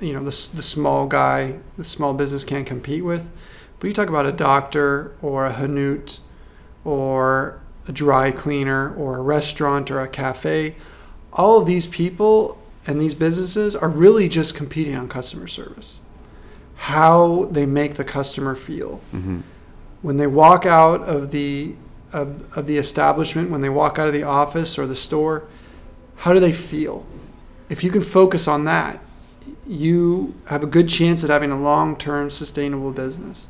you 0.00 0.12
know, 0.12 0.20
the, 0.20 0.56
the 0.56 0.62
small 0.62 1.06
guy, 1.06 1.56
the 1.76 1.84
small 1.84 2.14
business 2.14 2.44
can't 2.44 2.66
compete 2.66 3.04
with. 3.04 3.30
But 3.84 3.88
you 3.88 3.92
talk 3.92 4.08
about 4.08 4.24
a 4.24 4.32
doctor 4.32 5.14
or 5.20 5.44
a 5.44 5.52
Hanut 5.52 6.18
or 6.86 7.60
a 7.86 7.92
dry 7.92 8.30
cleaner 8.30 8.94
or 8.94 9.18
a 9.18 9.20
restaurant 9.20 9.90
or 9.90 10.00
a 10.00 10.08
cafe, 10.08 10.76
all 11.34 11.60
of 11.60 11.66
these 11.66 11.86
people 11.86 12.56
and 12.86 12.98
these 12.98 13.14
businesses 13.14 13.76
are 13.76 13.90
really 13.90 14.26
just 14.26 14.54
competing 14.54 14.96
on 14.96 15.06
customer 15.06 15.46
service. 15.46 16.00
How 16.76 17.46
they 17.50 17.66
make 17.66 17.96
the 17.96 18.04
customer 18.04 18.54
feel. 18.54 19.02
Mm-hmm. 19.12 19.40
When 20.00 20.16
they 20.16 20.28
walk 20.28 20.64
out 20.64 21.02
of 21.02 21.30
the 21.30 21.74
of, 22.10 22.56
of 22.56 22.66
the 22.66 22.78
establishment, 22.78 23.50
when 23.50 23.60
they 23.60 23.68
walk 23.68 23.98
out 23.98 24.08
of 24.08 24.14
the 24.14 24.22
office 24.22 24.78
or 24.78 24.86
the 24.86 24.96
store, 24.96 25.44
how 26.16 26.32
do 26.32 26.40
they 26.40 26.52
feel? 26.52 27.04
If 27.68 27.84
you 27.84 27.90
can 27.90 28.00
focus 28.00 28.48
on 28.48 28.64
that, 28.64 29.04
you 29.66 30.32
have 30.46 30.62
a 30.62 30.66
good 30.66 30.88
chance 30.88 31.22
at 31.22 31.28
having 31.28 31.50
a 31.50 31.60
long 31.60 31.96
term 31.96 32.30
sustainable 32.30 32.90
business. 32.90 33.48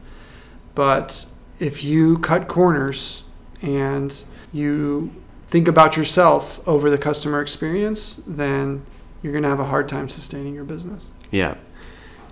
But 0.75 1.27
if 1.59 1.85
you 1.85 2.19
cut 2.19 2.49
corners 2.49 3.25
and 3.63 4.25
you 4.53 5.13
think 5.43 5.69
about 5.69 5.97
yourself 5.97 6.67
over 6.67 6.91
the 6.91 6.99
customer 6.99 7.41
experience, 7.41 8.21
then 8.27 8.85
you're 9.23 9.33
going 9.33 9.45
to 9.45 9.49
have 9.49 9.61
a 9.61 9.67
hard 9.67 9.89
time 9.89 10.09
sustaining 10.09 10.55
your 10.55 10.65
business. 10.65 11.13
Yeah. 11.31 11.57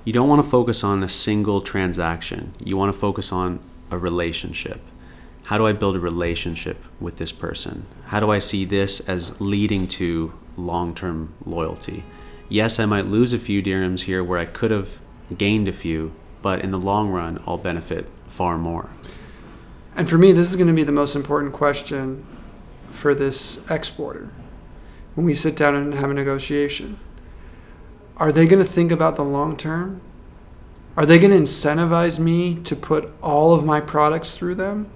You 0.04 0.12
don't 0.12 0.28
want 0.28 0.42
to 0.42 0.48
focus 0.48 0.82
on 0.82 1.02
a 1.02 1.08
single 1.08 1.60
transaction. 1.60 2.52
You 2.64 2.76
want 2.76 2.92
to 2.92 2.98
focus 2.98 3.32
on 3.32 3.60
a 3.90 3.98
relationship. 3.98 4.80
How 5.44 5.58
do 5.58 5.66
I 5.66 5.72
build 5.72 5.96
a 5.96 6.00
relationship 6.00 6.82
with 7.00 7.16
this 7.16 7.32
person? 7.32 7.86
How 8.06 8.20
do 8.20 8.30
I 8.30 8.38
see 8.38 8.64
this 8.64 9.00
as 9.08 9.40
leading 9.40 9.86
to 9.88 10.32
long 10.56 10.94
term 10.94 11.34
loyalty? 11.44 12.04
Yes, 12.48 12.78
I 12.78 12.86
might 12.86 13.06
lose 13.06 13.32
a 13.32 13.38
few 13.38 13.62
dirhams 13.62 14.02
here 14.02 14.22
where 14.22 14.38
I 14.38 14.44
could 14.44 14.70
have 14.70 15.00
gained 15.36 15.68
a 15.68 15.72
few, 15.72 16.12
but 16.42 16.60
in 16.60 16.70
the 16.70 16.78
long 16.78 17.10
run, 17.10 17.42
I'll 17.46 17.58
benefit 17.58 18.06
far 18.32 18.56
more. 18.56 18.88
And 19.94 20.08
for 20.08 20.16
me, 20.16 20.32
this 20.32 20.48
is 20.48 20.56
going 20.56 20.68
to 20.68 20.72
be 20.72 20.84
the 20.84 20.92
most 20.92 21.14
important 21.14 21.52
question 21.52 22.24
for 22.90 23.14
this 23.14 23.68
exporter 23.70 24.30
when 25.14 25.26
we 25.26 25.34
sit 25.34 25.54
down 25.54 25.74
and 25.74 25.92
have 25.94 26.10
a 26.10 26.14
negotiation. 26.14 26.98
Are 28.16 28.32
they 28.32 28.46
going 28.46 28.62
to 28.64 28.68
think 28.70 28.90
about 28.90 29.16
the 29.16 29.22
long 29.24 29.54
term? 29.56 30.00
Are 30.96 31.04
they 31.04 31.18
going 31.18 31.30
to 31.32 31.38
incentivize 31.38 32.18
me 32.18 32.54
to 32.64 32.74
put 32.74 33.10
all 33.22 33.52
of 33.54 33.64
my 33.64 33.80
products 33.80 34.36
through 34.36 34.54
them? 34.54 34.88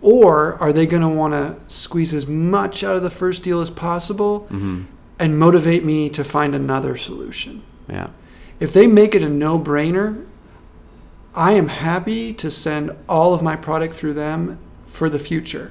Or 0.00 0.54
are 0.62 0.72
they 0.72 0.86
going 0.86 1.02
to 1.02 1.08
want 1.08 1.32
to 1.32 1.56
squeeze 1.66 2.14
as 2.14 2.26
much 2.28 2.84
out 2.84 2.94
of 2.96 3.02
the 3.02 3.10
first 3.10 3.42
deal 3.42 3.60
as 3.60 3.70
possible 3.70 4.40
Mm-hmm. 4.50 4.82
and 5.18 5.38
motivate 5.38 5.84
me 5.84 6.08
to 6.10 6.22
find 6.22 6.54
another 6.54 6.96
solution? 6.96 7.62
Yeah. 7.88 8.10
If 8.60 8.72
they 8.72 8.86
make 8.86 9.14
it 9.16 9.22
a 9.22 9.28
no 9.28 9.58
brainer, 9.58 10.26
I 11.36 11.52
am 11.52 11.68
happy 11.68 12.32
to 12.32 12.50
send 12.50 12.96
all 13.08 13.34
of 13.34 13.42
my 13.42 13.56
product 13.56 13.92
through 13.92 14.14
them 14.14 14.58
for 14.86 15.10
the 15.10 15.18
future. 15.18 15.70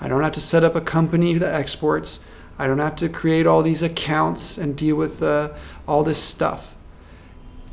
I 0.00 0.06
don't 0.06 0.22
have 0.22 0.32
to 0.32 0.40
set 0.40 0.62
up 0.62 0.76
a 0.76 0.80
company 0.80 1.34
that 1.34 1.52
exports. 1.52 2.24
I 2.58 2.68
don't 2.68 2.78
have 2.78 2.94
to 2.96 3.08
create 3.08 3.44
all 3.44 3.62
these 3.62 3.82
accounts 3.82 4.56
and 4.56 4.76
deal 4.76 4.94
with 4.94 5.20
uh, 5.20 5.50
all 5.88 6.04
this 6.04 6.22
stuff. 6.22 6.76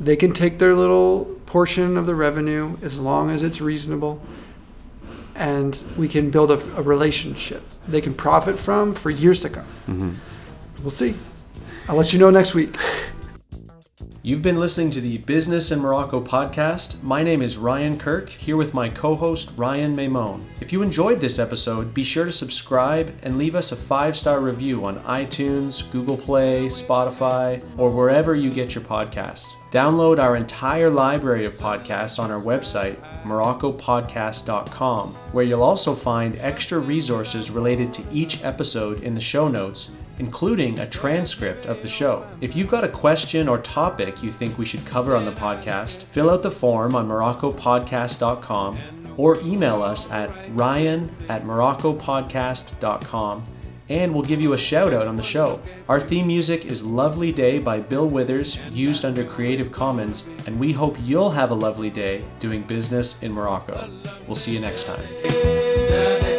They 0.00 0.16
can 0.16 0.32
take 0.32 0.58
their 0.58 0.74
little 0.74 1.26
portion 1.46 1.96
of 1.96 2.06
the 2.06 2.14
revenue 2.16 2.76
as 2.82 2.98
long 2.98 3.30
as 3.30 3.44
it's 3.44 3.60
reasonable, 3.60 4.20
and 5.36 5.82
we 5.96 6.08
can 6.08 6.30
build 6.30 6.50
a, 6.50 6.54
a 6.76 6.82
relationship 6.82 7.62
they 7.86 8.00
can 8.00 8.14
profit 8.14 8.58
from 8.58 8.94
for 8.94 9.10
years 9.10 9.40
to 9.42 9.48
come. 9.48 9.66
Mm-hmm. 9.86 10.12
We'll 10.82 10.90
see. 10.90 11.14
I'll 11.88 11.96
let 11.96 12.12
you 12.12 12.18
know 12.18 12.30
next 12.30 12.54
week. 12.54 12.76
You've 14.28 14.42
been 14.42 14.60
listening 14.60 14.90
to 14.90 15.00
the 15.00 15.16
Business 15.16 15.72
in 15.72 15.78
Morocco 15.78 16.20
podcast. 16.20 17.02
My 17.02 17.22
name 17.22 17.40
is 17.40 17.56
Ryan 17.56 17.98
Kirk, 17.98 18.28
here 18.28 18.58
with 18.58 18.74
my 18.74 18.90
co 18.90 19.16
host 19.16 19.54
Ryan 19.56 19.96
Maimon. 19.96 20.44
If 20.60 20.70
you 20.70 20.82
enjoyed 20.82 21.18
this 21.18 21.38
episode, 21.38 21.94
be 21.94 22.04
sure 22.04 22.26
to 22.26 22.30
subscribe 22.30 23.20
and 23.22 23.38
leave 23.38 23.54
us 23.54 23.72
a 23.72 23.76
five 23.76 24.18
star 24.18 24.38
review 24.38 24.84
on 24.84 25.00
iTunes, 25.04 25.90
Google 25.92 26.18
Play, 26.18 26.66
Spotify, 26.66 27.62
or 27.78 27.90
wherever 27.90 28.34
you 28.34 28.50
get 28.50 28.74
your 28.74 28.84
podcasts. 28.84 29.56
Download 29.70 30.18
our 30.18 30.36
entire 30.36 30.90
library 30.90 31.46
of 31.46 31.54
podcasts 31.54 32.18
on 32.18 32.30
our 32.30 32.40
website, 32.40 32.96
MoroccoPodcast.com, 33.24 35.14
where 35.32 35.44
you'll 35.44 35.62
also 35.62 35.94
find 35.94 36.36
extra 36.36 36.78
resources 36.78 37.50
related 37.50 37.94
to 37.94 38.04
each 38.12 38.44
episode 38.44 39.02
in 39.02 39.14
the 39.14 39.20
show 39.20 39.48
notes, 39.48 39.90
including 40.18 40.78
a 40.78 40.86
transcript 40.86 41.66
of 41.66 41.82
the 41.82 41.88
show. 41.88 42.26
If 42.40 42.56
you've 42.56 42.70
got 42.70 42.84
a 42.84 42.88
question 42.88 43.46
or 43.46 43.58
you 44.22 44.32
think 44.32 44.58
we 44.58 44.64
should 44.64 44.84
cover 44.86 45.16
on 45.16 45.24
the 45.24 45.32
podcast, 45.32 46.04
fill 46.04 46.30
out 46.30 46.42
the 46.42 46.50
form 46.50 46.94
on 46.94 47.08
MoroccoPodcast.com 47.08 48.78
or 49.16 49.40
email 49.40 49.82
us 49.82 50.10
at 50.10 50.30
ryan 50.50 51.14
at 51.28 51.44
MoroccoPodcast.com 51.44 53.44
and 53.88 54.12
we'll 54.12 54.22
give 54.22 54.40
you 54.40 54.52
a 54.52 54.58
shout 54.58 54.92
out 54.92 55.06
on 55.06 55.16
the 55.16 55.22
show. 55.22 55.60
Our 55.88 56.00
theme 56.00 56.26
music 56.26 56.66
is 56.66 56.84
Lovely 56.84 57.32
Day 57.32 57.58
by 57.58 57.80
Bill 57.80 58.08
Withers, 58.08 58.58
used 58.70 59.04
under 59.04 59.24
Creative 59.24 59.72
Commons, 59.72 60.28
and 60.46 60.60
we 60.60 60.72
hope 60.72 60.96
you'll 61.02 61.30
have 61.30 61.50
a 61.50 61.54
lovely 61.54 61.90
day 61.90 62.24
doing 62.38 62.62
business 62.62 63.22
in 63.22 63.32
Morocco. 63.32 63.88
We'll 64.26 64.36
see 64.36 64.52
you 64.52 64.60
next 64.60 64.84
time. 64.84 66.37